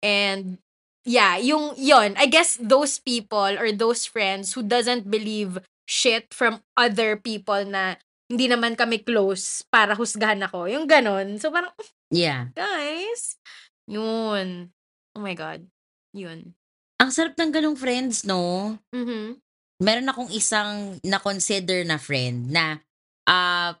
[0.00, 0.62] And,
[1.02, 5.58] yeah, yung, yon I guess those people or those friends who doesn't believe
[5.90, 10.66] shit from other people na hindi naman kami close para husgahan ako.
[10.66, 11.38] Yung ganon.
[11.38, 11.70] So, parang,
[12.10, 12.50] Yeah.
[12.54, 13.38] guys,
[13.86, 14.70] yun.
[15.14, 15.66] Oh my God.
[16.14, 16.54] Yun.
[16.98, 18.76] Ang sarap ng ganong friends, no?
[18.90, 19.38] Mhm.
[19.82, 22.80] Meron akong isang na-consider na friend na
[23.28, 23.76] ah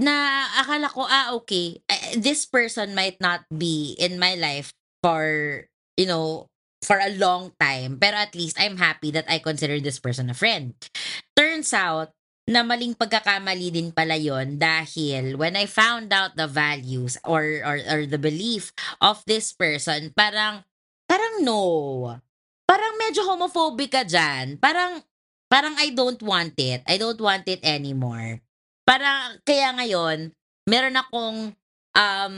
[0.00, 4.72] na akala ko, ah, okay, eh, this person might not be in my life
[5.04, 5.20] for,
[6.00, 6.48] you know,
[6.80, 8.00] for a long time.
[8.00, 10.72] Pero at least I'm happy that I consider this person a friend.
[11.36, 12.16] Turns out,
[12.50, 17.78] na maling pagkakamali din pala yon dahil when I found out the values or, or,
[17.86, 20.64] or the belief of this person, parang,
[21.06, 21.62] parang no.
[22.66, 24.58] Parang medyo homophobic ka dyan.
[24.58, 24.98] Parang,
[25.50, 26.86] parang I don't want it.
[26.86, 28.38] I don't want it anymore.
[28.86, 30.30] Parang, kaya ngayon,
[30.70, 31.58] meron akong
[31.98, 32.34] um,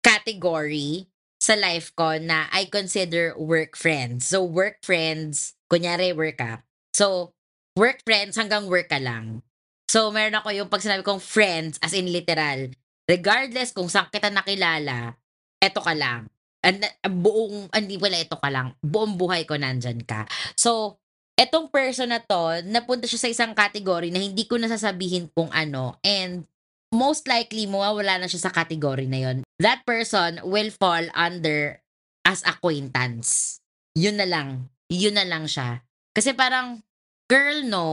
[0.00, 1.10] category
[1.42, 4.30] sa life ko na I consider work friends.
[4.30, 6.62] So, work friends, kunyari work ka.
[6.94, 7.34] So,
[7.74, 9.42] work friends hanggang work ka lang.
[9.90, 12.70] So, meron ako yung pag sinabi kong friends, as in literal,
[13.10, 15.18] regardless kung saan kita nakilala,
[15.58, 16.30] eto ka lang.
[16.60, 20.28] And, buong, hindi wala ito ka lang, buong buhay ko nandyan ka.
[20.54, 20.99] So,
[21.40, 25.96] etong person na to, napunta siya sa isang category na hindi ko nasasabihin kung ano.
[26.04, 26.44] And,
[26.92, 29.36] most likely, mawawala na siya sa category na yon.
[29.56, 31.80] That person will fall under
[32.28, 33.58] as acquaintance.
[33.96, 34.68] Yun na lang.
[34.92, 35.80] Yun na lang siya.
[36.12, 36.84] Kasi parang,
[37.24, 37.88] girl, no.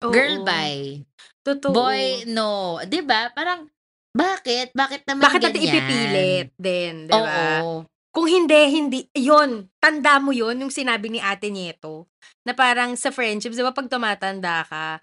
[0.00, 0.46] Girl, Oo.
[0.48, 1.04] bye.
[1.42, 1.74] Totoo.
[1.74, 2.78] Boy, no.
[2.82, 3.66] 'Di ba Parang,
[4.14, 4.74] bakit?
[4.74, 5.74] Bakit naman Bakit natin ganyan?
[5.74, 7.62] ipipilit din, di ba?
[7.62, 7.86] Oo.
[8.12, 12.12] Kung hindi, hindi, yun, tanda mo yun, yung sinabi ni ate Nieto,
[12.44, 15.00] na parang sa friendships, di ba, pag tumatanda ka,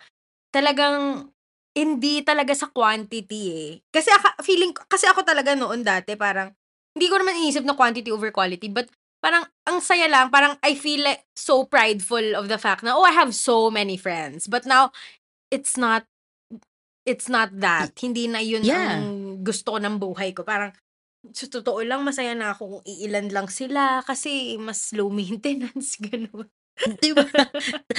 [0.53, 1.29] talagang,
[1.73, 3.71] hindi talaga sa quantity eh.
[3.89, 6.53] Kasi aka, feeling, kasi ako talaga noon dati, parang,
[6.93, 8.85] hindi ko naman inisip na quantity over quality, but
[9.25, 13.05] parang, ang saya lang, parang I feel like so prideful of the fact na, oh,
[13.05, 14.45] I have so many friends.
[14.45, 14.93] But now,
[15.49, 16.05] it's not,
[17.09, 17.97] it's not that.
[17.97, 19.01] Hindi na yun Yeah.
[19.01, 20.45] ang gusto ng buhay ko.
[20.45, 20.73] Parang,
[21.35, 26.47] sa totoo lang, masaya na ako kung iilan lang sila kasi mas low maintenance, gano'n.
[27.03, 27.27] Di ba?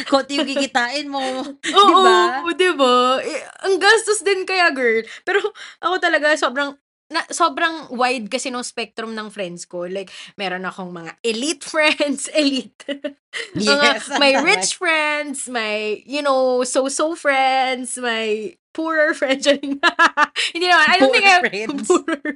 [0.08, 1.20] Konti yung kikitain mo.
[1.20, 2.16] Oo, Di ba?
[2.56, 3.20] di ba?
[3.20, 5.04] Eh, ang gastos din kaya, girl.
[5.20, 5.52] Pero
[5.84, 6.72] ako talaga, sobrang,
[7.12, 9.84] na, sobrang wide kasi ng spectrum ng friends ko.
[9.84, 10.08] Like,
[10.40, 12.80] meron akong mga elite friends, elite.
[13.54, 14.10] Yes.
[14.10, 19.46] Mga, may rich friends, may, you know, so-so friends, may poorer friends.
[19.46, 21.86] Hindi naman, I don't think I Poor friends.
[21.88, 22.34] poorer.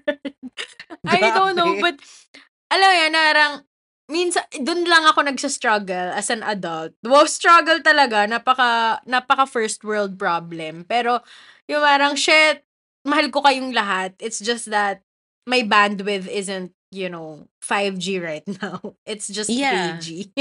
[1.07, 1.97] I don't know, but,
[2.73, 3.55] alam mo yan, narang,
[4.11, 6.93] minsan, dun lang ako nagsa-struggle as an adult.
[7.05, 8.27] Wow, struggle talaga.
[8.27, 10.85] Napaka, napaka first world problem.
[10.89, 11.21] Pero,
[11.71, 12.65] yung parang, shit,
[13.07, 14.15] mahal ko kayong lahat.
[14.21, 15.03] It's just that,
[15.47, 18.81] my bandwidth isn't, you know, 5G right now.
[19.05, 19.99] It's just Yeah.
[20.01, 20.33] 3G.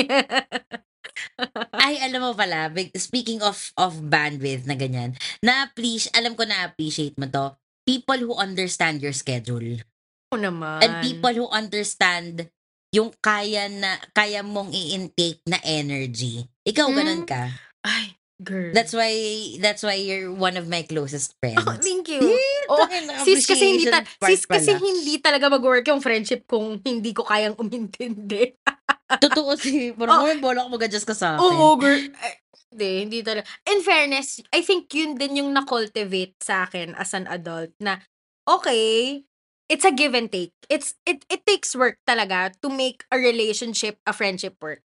[1.75, 6.43] Ay, alam mo pala, big- speaking of of bandwidth na ganyan, na please, alam ko
[6.43, 7.53] na appreciate mo to.
[7.83, 9.83] People who understand your schedule.
[10.29, 10.79] Oo naman.
[10.79, 12.47] And people who understand
[12.89, 16.45] yung kaya na kaya mong i-intake na energy.
[16.63, 16.95] Ikaw Mm.
[16.95, 17.51] ganun ka.
[17.81, 18.71] Ay, girl.
[18.71, 19.11] That's why
[19.59, 21.59] that's why you're one of my closest friends.
[21.59, 22.21] Oh, thank you.
[22.23, 22.87] Eh, Oh,
[23.21, 24.79] sis kasi hindi ta- sis kasi pala.
[24.79, 28.55] hindi talaga mag-work yung friendship kung hindi ko kayang umintindi.
[29.21, 29.97] Totoo si, Oh.
[29.97, 31.43] parang oh, bola ko mag-adjust ka sa akin.
[31.43, 31.99] Oo, girl.
[32.21, 32.33] Ay,
[32.73, 33.45] Hindi, hindi talaga.
[33.69, 38.01] In fairness, I think yun din yung na-cultivate sa akin as an adult na,
[38.49, 39.21] okay,
[39.69, 40.57] it's a give and take.
[40.73, 44.81] It's, it, it takes work talaga to make a relationship, a friendship work.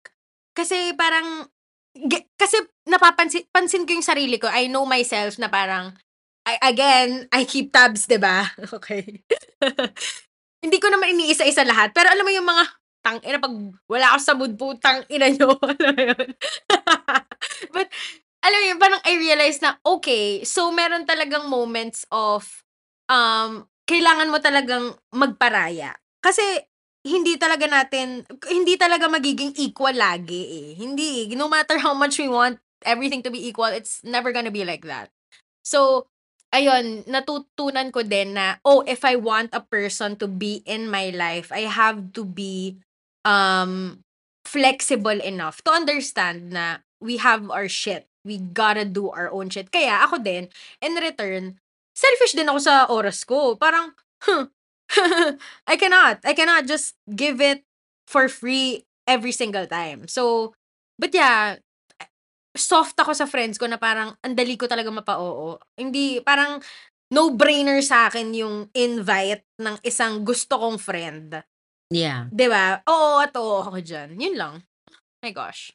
[0.59, 1.47] Kasi parang,
[2.37, 2.59] kasi
[2.91, 4.51] napapansin pansin ko yung sarili ko.
[4.51, 5.95] I know myself na parang,
[6.43, 9.23] I, again, I keep tabs, 'di ba Okay.
[10.65, 11.95] Hindi ko naman iniisa-isa lahat.
[11.95, 12.65] Pero alam mo yung mga,
[13.07, 13.55] tang ina pag
[13.87, 15.55] wala ako sa mood po, tang ina nyo.
[15.79, 16.29] Alam yun?
[17.75, 17.89] But,
[18.43, 22.47] alam mo yun, parang I realized na, okay, so meron talagang moments of,
[23.11, 25.95] um, kailangan mo talagang magparaya.
[26.23, 26.43] Kasi,
[27.07, 30.69] hindi talaga natin, hindi talaga magiging equal lagi eh.
[30.75, 31.31] Hindi.
[31.39, 34.83] No matter how much we want everything to be equal, it's never gonna be like
[34.87, 35.11] that.
[35.67, 36.09] So,
[36.55, 41.11] ayun, natutunan ko din na, oh, if I want a person to be in my
[41.15, 42.79] life, I have to be
[43.27, 44.01] um
[44.47, 48.07] flexible enough to understand na we have our shit.
[48.23, 49.71] We gotta do our own shit.
[49.75, 50.49] Kaya ako din,
[50.83, 51.59] in return,
[51.95, 53.59] selfish din ako sa oras ko.
[53.59, 54.47] Parang, huh,
[55.71, 56.23] I cannot.
[56.23, 57.67] I cannot just give it
[58.07, 60.07] for free every single time.
[60.07, 60.55] So,
[60.99, 61.59] but yeah,
[62.57, 65.61] soft ako sa friends ko na parang ang dali ko talaga mapa-oo.
[65.77, 66.59] Hindi, parang
[67.13, 71.39] no-brainer sa akin yung invite ng isang gusto kong friend.
[71.91, 72.27] Yeah.
[72.35, 72.83] 'Di ba?
[72.87, 74.19] Oo at oo ako dyan.
[74.19, 74.55] Yun lang.
[75.23, 75.71] My gosh.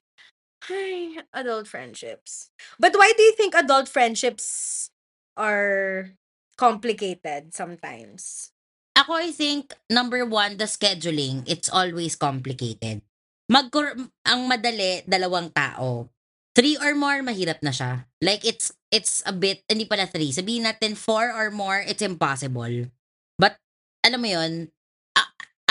[0.69, 2.54] Ay, adult friendships.
[2.78, 4.88] But why do you think adult friendships
[5.34, 6.13] are
[6.54, 8.54] complicated sometimes?
[8.93, 11.41] Ako, I think, number one, the scheduling.
[11.50, 13.02] It's always complicated.
[13.50, 13.74] Mag
[14.21, 16.12] ang madali, dalawang tao.
[16.54, 18.06] Three or more, mahirap na siya.
[18.21, 20.30] Like, it's, it's a bit, hindi pala three.
[20.36, 22.91] Sabihin natin, four or more, it's impossible.
[23.39, 23.57] But,
[24.05, 24.80] alam mo yun, a-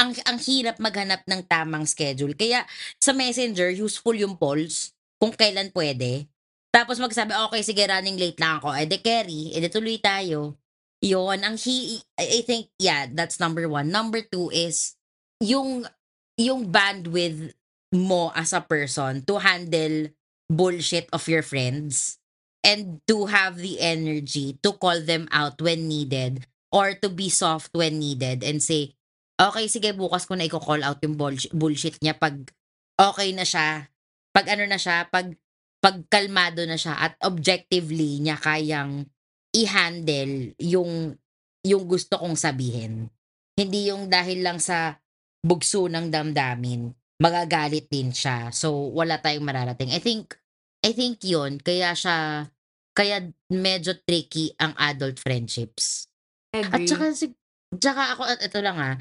[0.01, 2.33] ang, ang hirap maghanap ng tamang schedule.
[2.33, 2.65] Kaya,
[2.97, 6.25] sa messenger, useful yung polls kung kailan pwede.
[6.73, 8.73] Tapos magsabi, okay, sige, running late lang ako.
[8.73, 10.57] Eh, de carry, eh, de tuloy tayo.
[11.05, 13.93] Yun, ang he, I think, yeah, that's number one.
[13.93, 14.97] Number two is,
[15.45, 15.85] yung,
[16.41, 17.53] yung bandwidth
[17.93, 20.09] mo as a person to handle
[20.49, 22.17] bullshit of your friends
[22.65, 27.73] and to have the energy to call them out when needed or to be soft
[27.75, 28.95] when needed and say,
[29.41, 31.17] okay, sige, bukas ko na i-call out yung
[31.57, 32.37] bullshit, niya pag
[33.01, 33.89] okay na siya,
[34.37, 35.33] pag ano na siya, pag
[35.81, 39.09] pagkalmado na siya at objectively niya kayang
[39.57, 41.17] i-handle yung
[41.65, 43.09] yung gusto kong sabihin.
[43.57, 44.97] Hindi yung dahil lang sa
[45.41, 48.49] bugso ng damdamin, magagalit din siya.
[48.53, 49.93] So, wala tayong mararating.
[49.93, 50.37] I think,
[50.81, 52.49] I think yun, kaya siya,
[52.97, 56.09] kaya medyo tricky ang adult friendships.
[56.57, 56.89] At Agree.
[56.89, 57.27] saka, si,
[57.77, 58.97] tsaka ako, at ito lang ah,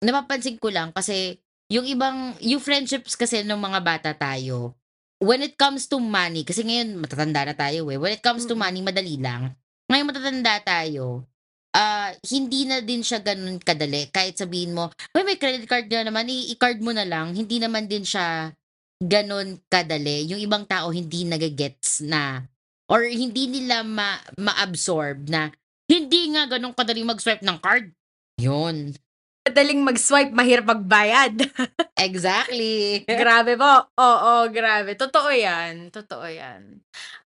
[0.00, 1.38] napapansin ko lang kasi
[1.70, 4.74] yung ibang, yung friendships kasi ng mga bata tayo,
[5.22, 8.58] when it comes to money, kasi ngayon matatanda na tayo eh, when it comes to
[8.58, 9.54] money, madali lang.
[9.86, 11.28] Ngayon matatanda tayo,
[11.70, 14.10] ah hindi na din siya ganun kadali.
[14.10, 17.86] Kahit sabihin mo, "Uy, may credit card na naman, i-card mo na lang." Hindi naman
[17.86, 18.50] din siya
[18.98, 20.26] ganun kadali.
[20.26, 22.42] Yung ibang tao hindi nagagets na
[22.90, 25.54] or hindi nila ma- ma-absorb na
[25.86, 27.94] hindi nga ganun kadali mag-swipe ng card.
[28.42, 28.94] Yun.
[29.40, 31.48] Madaling mag-swipe, mahirap magbayad.
[31.96, 33.08] Exactly.
[33.08, 33.88] grabe po.
[33.96, 34.92] Oo, grabe.
[35.00, 35.88] Totoo yan.
[35.88, 36.84] Totoo yan.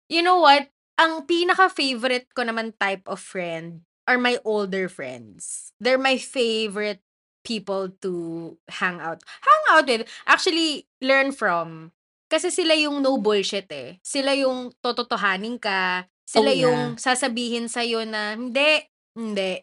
[0.07, 0.71] You know what?
[0.97, 5.75] Ang pinaka-favorite ko naman type of friend are my older friends.
[5.83, 7.03] They're my favorite
[7.43, 9.19] people to hang out.
[9.43, 10.07] Hang out with.
[10.25, 11.91] Actually, learn from.
[12.31, 13.99] Kasi sila yung no bullshit eh.
[13.99, 16.07] Sila yung tototohanin ka.
[16.27, 16.63] Sila Oh, yeah.
[16.67, 18.83] yung sasabihin sa'yo na, hindi,
[19.15, 19.59] hindi.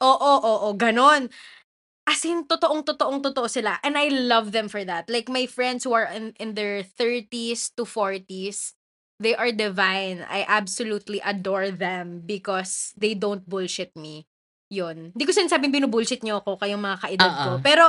[0.00, 1.28] Oo, oo, ganon.
[2.06, 3.82] As in, totoong, totoong, totoo sila.
[3.82, 5.10] And I love them for that.
[5.10, 8.78] Like, my friends who are in, in their 30s to 40s,
[9.18, 10.22] they are divine.
[10.22, 14.30] I absolutely adore them because they don't bullshit me.
[14.70, 15.18] Yun.
[15.18, 17.50] Hindi ko sinasabing binubullshit niyo ako, kayong mga kaedad ko.
[17.58, 17.62] Oo.
[17.66, 17.84] Pero,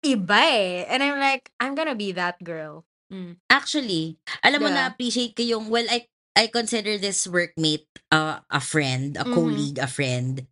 [0.00, 0.88] iba eh.
[0.88, 2.88] And I'm like, I'm gonna be that girl.
[3.12, 3.36] Mm.
[3.52, 4.88] Actually, alam mo Yeah.
[4.88, 9.32] na-appreciate ko yung, well, I, I consider this workmate uh, a friend, a Mhm.
[9.32, 10.44] colleague, a friend.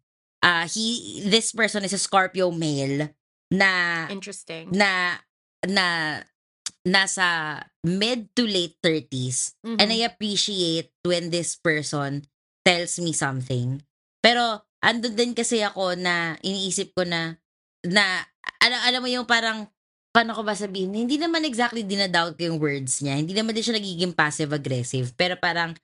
[0.42, 3.10] Uh, he, this person is a Scorpio male
[3.50, 4.70] na, Interesting.
[4.70, 5.16] na,
[5.66, 6.20] na,
[6.86, 9.54] nasa mid to late 30s.
[9.64, 10.10] And I Mhm.
[10.14, 12.22] appreciate when this person
[12.62, 13.82] tells me something.
[14.22, 17.34] Pero, andun din kasi ako na iniisip ko na,
[17.82, 18.22] na,
[18.62, 19.66] alam, alam mo yung parang,
[20.14, 23.18] paano ko ba sabihin, hindi naman exactly dinadoubt ko yung words niya.
[23.18, 25.12] Hindi naman din siya nagiging passive-aggressive.
[25.18, 25.74] Pero parang,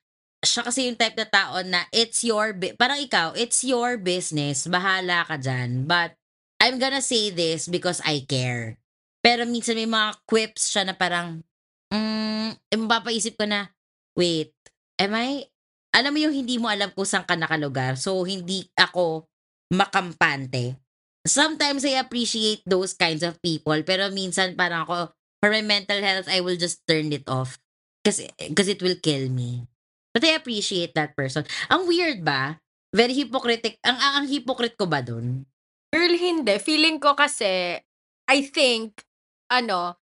[0.43, 4.67] siya kasi yung type na tao na it's your, bu- parang ikaw, it's your business.
[4.67, 5.87] Bahala ka dyan.
[5.87, 6.19] But,
[6.63, 8.79] I'm gonna say this because I care.
[9.19, 11.43] Pero minsan may mga quips siya na parang,
[11.91, 13.71] mm, mapapaisip ko na,
[14.15, 14.55] wait,
[14.99, 15.47] am I,
[15.91, 17.99] alam mo yung hindi mo alam kung saan ka nakalugar.
[17.99, 19.27] So, hindi ako
[19.75, 20.79] makampante.
[21.27, 23.79] Sometimes I appreciate those kinds of people.
[23.83, 27.59] Pero minsan parang ako, for my mental health, I will just turn it off.
[28.03, 29.67] Kasi, because it will kill me.
[30.13, 31.49] But I appreciate that person.
[31.73, 32.61] Ang weird ba?
[32.93, 33.81] Very hypocritic.
[33.81, 35.49] Ang, ang, ang hypocrite ko ba dun?
[35.93, 36.57] Girl, hindi.
[36.61, 37.81] Feeling ko kasi,
[38.29, 39.01] I think,
[39.49, 39.97] ano,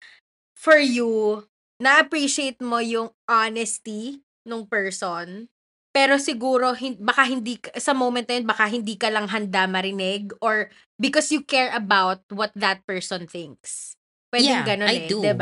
[0.55, 1.43] for you,
[1.84, 5.51] na-appreciate mo yung honesty nung person.
[5.91, 10.32] Pero siguro, hin- baka hindi, sa moment na yun, baka hindi ka lang handa marinig
[10.39, 13.97] or because you care about what that person thinks.
[14.30, 15.24] Pwedeng Yeah, ganun I eh, do.
[15.24, 15.34] 'di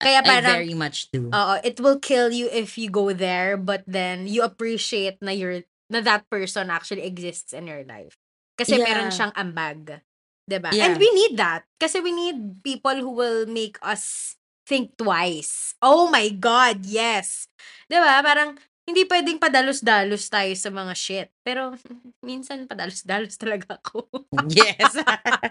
[0.00, 1.28] Kaya I parang, very much do.
[1.28, 5.62] Oo, it will kill you if you go there, but then you appreciate na you're
[5.92, 8.16] na that person actually exists in your life.
[8.56, 9.16] Kasi meron Yeah.
[9.16, 10.00] siyang ambag.
[10.48, 10.72] 'Di ba?
[10.72, 10.88] Yeah.
[10.90, 11.68] And we need that.
[11.78, 14.34] Kasi we need people who will make us
[14.64, 15.74] think twice.
[15.84, 17.46] Oh my God, yes.
[17.90, 18.24] 'Di ba?
[18.24, 18.56] Parang
[18.90, 21.28] hindi pwedeng padalos-dalos tayo sa mga shit.
[21.40, 21.72] Pero
[22.26, 24.04] minsan padalos-dalos talaga ako.
[24.50, 24.94] Yes.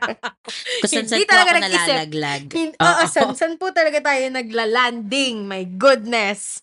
[0.83, 2.43] Kung saan po ako nalalaglag.
[2.51, 2.83] Hin- Oo.
[2.83, 5.47] Oo, san, san po talaga tayo nagla-landing?
[5.47, 6.59] My goodness.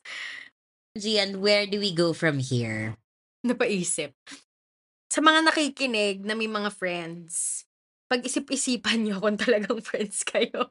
[0.96, 2.96] Gian, where do we go from here?
[3.46, 4.10] napaisip.
[5.06, 7.62] Sa mga nakikinig na may mga friends,
[8.10, 10.66] pag-isip-isipan nyo kung talagang friends kayo.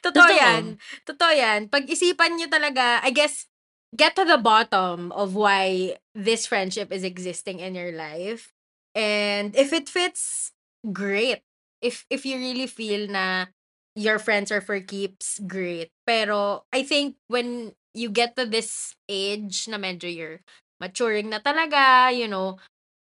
[0.00, 0.32] Totoo Totoo.
[0.32, 0.80] yan.
[1.04, 1.60] Totoo yan.
[1.68, 3.51] Pag-isipan nyo talaga, I guess,
[3.96, 8.52] get to the bottom of why this friendship is existing in your life.
[8.94, 10.52] And if it fits,
[10.92, 11.40] great.
[11.80, 13.46] If if you really feel na
[13.96, 15.90] your friends are for keeps, great.
[16.06, 20.40] Pero I think when you get to this age na medyo you're
[20.80, 22.56] maturing na talaga, you know,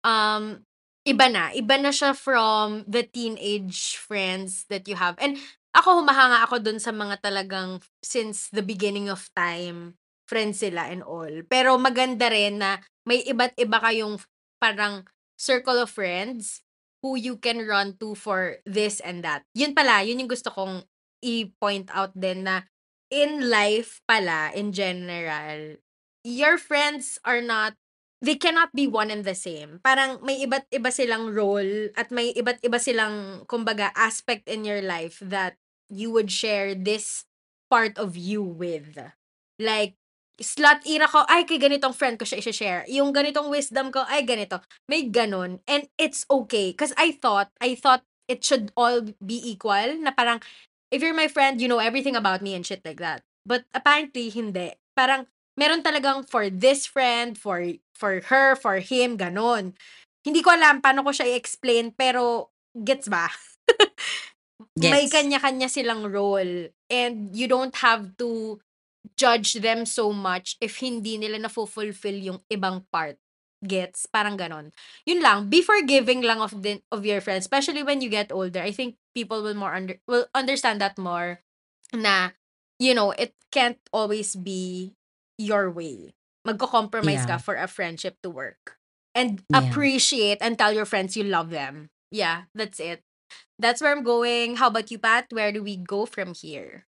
[0.05, 0.65] um,
[1.09, 1.53] iba na.
[1.53, 5.17] Iba na siya from the teenage friends that you have.
[5.21, 5.39] And
[5.75, 11.05] ako, humahanga ako dun sa mga talagang since the beginning of time, friends sila and
[11.05, 11.31] all.
[11.47, 14.21] Pero maganda rin na may iba't iba kayong
[14.61, 15.05] parang
[15.37, 16.65] circle of friends
[17.05, 19.45] who you can run to for this and that.
[19.53, 20.89] Yun pala, yun yung gusto kong
[21.21, 22.65] i-point out din na
[23.13, 25.77] in life pala, in general,
[26.25, 27.77] your friends are not
[28.25, 29.85] they cannot be one and the same.
[29.85, 34.81] Parang may iba't iba silang role at may iba't iba silang, kumbaga, aspect in your
[34.81, 35.61] life that
[35.93, 37.29] you would share this
[37.69, 38.97] part of you with.
[39.61, 40.01] Like,
[40.41, 42.83] slot era ko, ay, kay ganitong friend ko siya i-share.
[42.91, 44.59] Yung ganitong wisdom ko, ay, ganito.
[44.91, 45.63] May ganun.
[45.69, 46.75] And it's okay.
[46.75, 49.99] Because I thought, I thought it should all be equal.
[50.03, 50.43] Na parang,
[50.91, 53.23] if you're my friend, you know everything about me and shit like that.
[53.47, 54.75] But apparently, hindi.
[54.97, 57.63] Parang, meron talagang for this friend, for
[57.95, 59.79] for her, for him, ganon.
[60.25, 63.29] Hindi ko alam paano ko siya i-explain, pero gets ba?
[64.75, 65.15] May Gets.
[65.15, 66.73] kanya-kanya silang role.
[66.91, 68.59] And you don't have to
[69.19, 73.17] judge them so much if hindi nila na-fulfill yung ibang part.
[73.65, 74.07] Gets?
[74.13, 74.73] Parang ganon.
[75.09, 75.49] Yun lang.
[75.49, 77.45] Be forgiving lang of, the, of your friends.
[77.49, 78.61] Especially when you get older.
[78.61, 81.41] I think people will more under, will understand that more
[81.95, 82.31] na,
[82.79, 84.93] you know, it can't always be
[85.39, 86.13] your way.
[86.45, 87.37] Magko-compromise Yeah.
[87.37, 88.77] ka for a friendship to work.
[89.15, 89.65] And Yeah.
[89.65, 91.89] appreciate and tell your friends you love them.
[92.11, 93.01] Yeah, that's it.
[93.59, 94.57] That's where I'm going.
[94.57, 95.27] How about you, Pat?
[95.31, 96.85] Where do we go from here?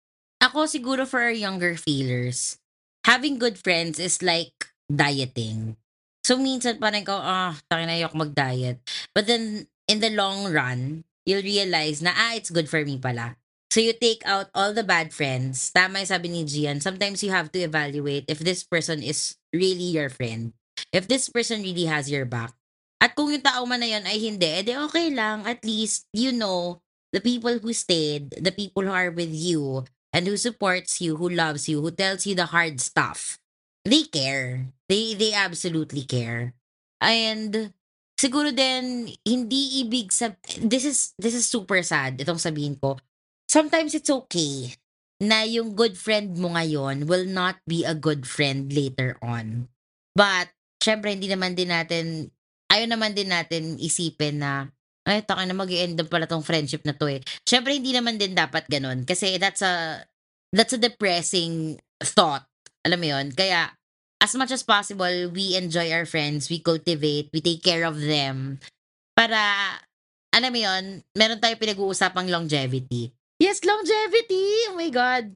[0.47, 2.63] Ako siguro for younger feelers,
[3.03, 4.55] having good friends is like
[4.87, 5.75] dieting.
[6.23, 8.79] So minsan parang ikaw, ah, takin na ayok mag-diet.
[9.11, 13.35] But then, in the long run, you'll realize na, ah, it's good for me pala.
[13.75, 15.75] So you take out all the bad friends.
[15.75, 19.91] Tama yung sabi ni Gian, sometimes you have to evaluate if this person is really
[19.91, 20.55] your friend.
[20.95, 22.55] If this person really has your back.
[23.03, 25.43] At kung yung tao man na yun ay hindi, edi okay lang.
[25.43, 26.79] At least, you know,
[27.11, 29.83] the people who stayed, the people who are with you,
[30.17, 33.37] and who supports you, who loves you, who tells you the hard stuff,
[33.85, 34.73] they care.
[34.89, 36.57] They they absolutely care.
[37.05, 37.77] And
[38.17, 42.97] siguro din hindi ibig sab this is this is super sad itong sabihin ko.
[43.45, 44.73] Sometimes it's okay
[45.21, 49.69] na yung good friend mo ngayon will not be a good friend later on.
[50.17, 50.49] But
[50.81, 52.33] syempre hindi naman din natin
[52.73, 54.73] ayaw naman din natin isipin na
[55.07, 57.23] ay, taka na mag end up pala tong friendship na to eh.
[57.47, 59.07] Syempre, hindi naman din dapat ganun.
[59.07, 60.03] Kasi that's a,
[60.51, 62.45] that's a depressing thought.
[62.83, 63.31] Alam mo yun?
[63.31, 63.71] Kaya,
[64.19, 68.59] as much as possible, we enjoy our friends, we cultivate, we take care of them.
[69.15, 69.79] Para,
[70.35, 73.15] alam mo yun, meron tayo pinag-uusapang longevity.
[73.39, 74.73] Yes, longevity!
[74.73, 75.33] Oh my God!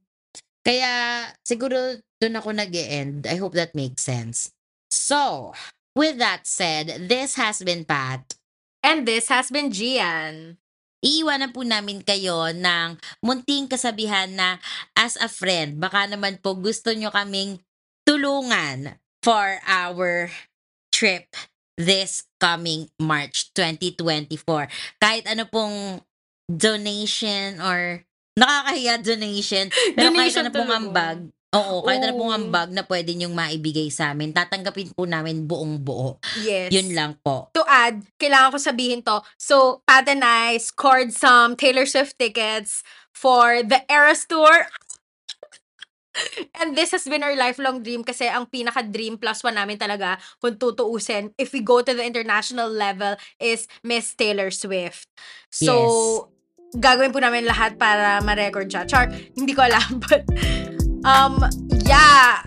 [0.65, 4.53] Kaya, siguro, dun ako nag end I hope that makes sense.
[4.93, 5.53] So,
[5.97, 8.40] with that said, this has been Pat.
[8.81, 10.57] And this has been Gian.
[11.01, 14.61] Iiwanan po namin kayo ng munting kasabihan na
[14.93, 17.57] as a friend, baka naman po gusto nyo kaming
[18.05, 20.29] tulungan for our
[20.93, 21.33] trip
[21.81, 24.69] this coming March 2024.
[25.01, 26.05] Kahit ano pong
[26.45, 28.05] donation or
[28.37, 31.19] nakakahiya donation, pero kahit Donation ano pong ambag,
[31.51, 35.83] oo, kahit ano pong ambag na pwede nyong maibigay sa amin, tatanggapin po namin buong
[35.83, 36.23] buo.
[36.47, 36.71] Yes.
[36.71, 37.51] Yun lang po.
[37.59, 39.19] To add, kailangan ko sabihin to.
[39.35, 44.71] So, Pat and I scored some Taylor Swift tickets for the Eras Tour.
[46.59, 50.59] And this has been our lifelong dream kasi ang pinaka-dream plus one namin talaga kung
[50.59, 55.07] tutuusin if we go to the international level is Miss Taylor Swift.
[55.55, 56.31] So,
[56.75, 58.87] gagawin po namin lahat para ma-record siya.
[58.87, 59.99] Char, hindi ko alam.
[60.05, 60.27] But,
[61.05, 61.45] um,
[61.85, 62.43] yeah.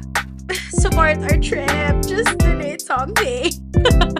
[0.69, 1.93] Support our trip.
[2.03, 3.51] Just donate something.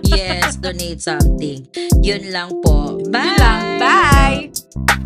[0.03, 1.67] Yes, donate something.
[2.01, 2.97] Yun lang po.
[3.11, 3.23] Bye!
[3.23, 3.61] Yun lang.
[3.79, 5.02] Bye!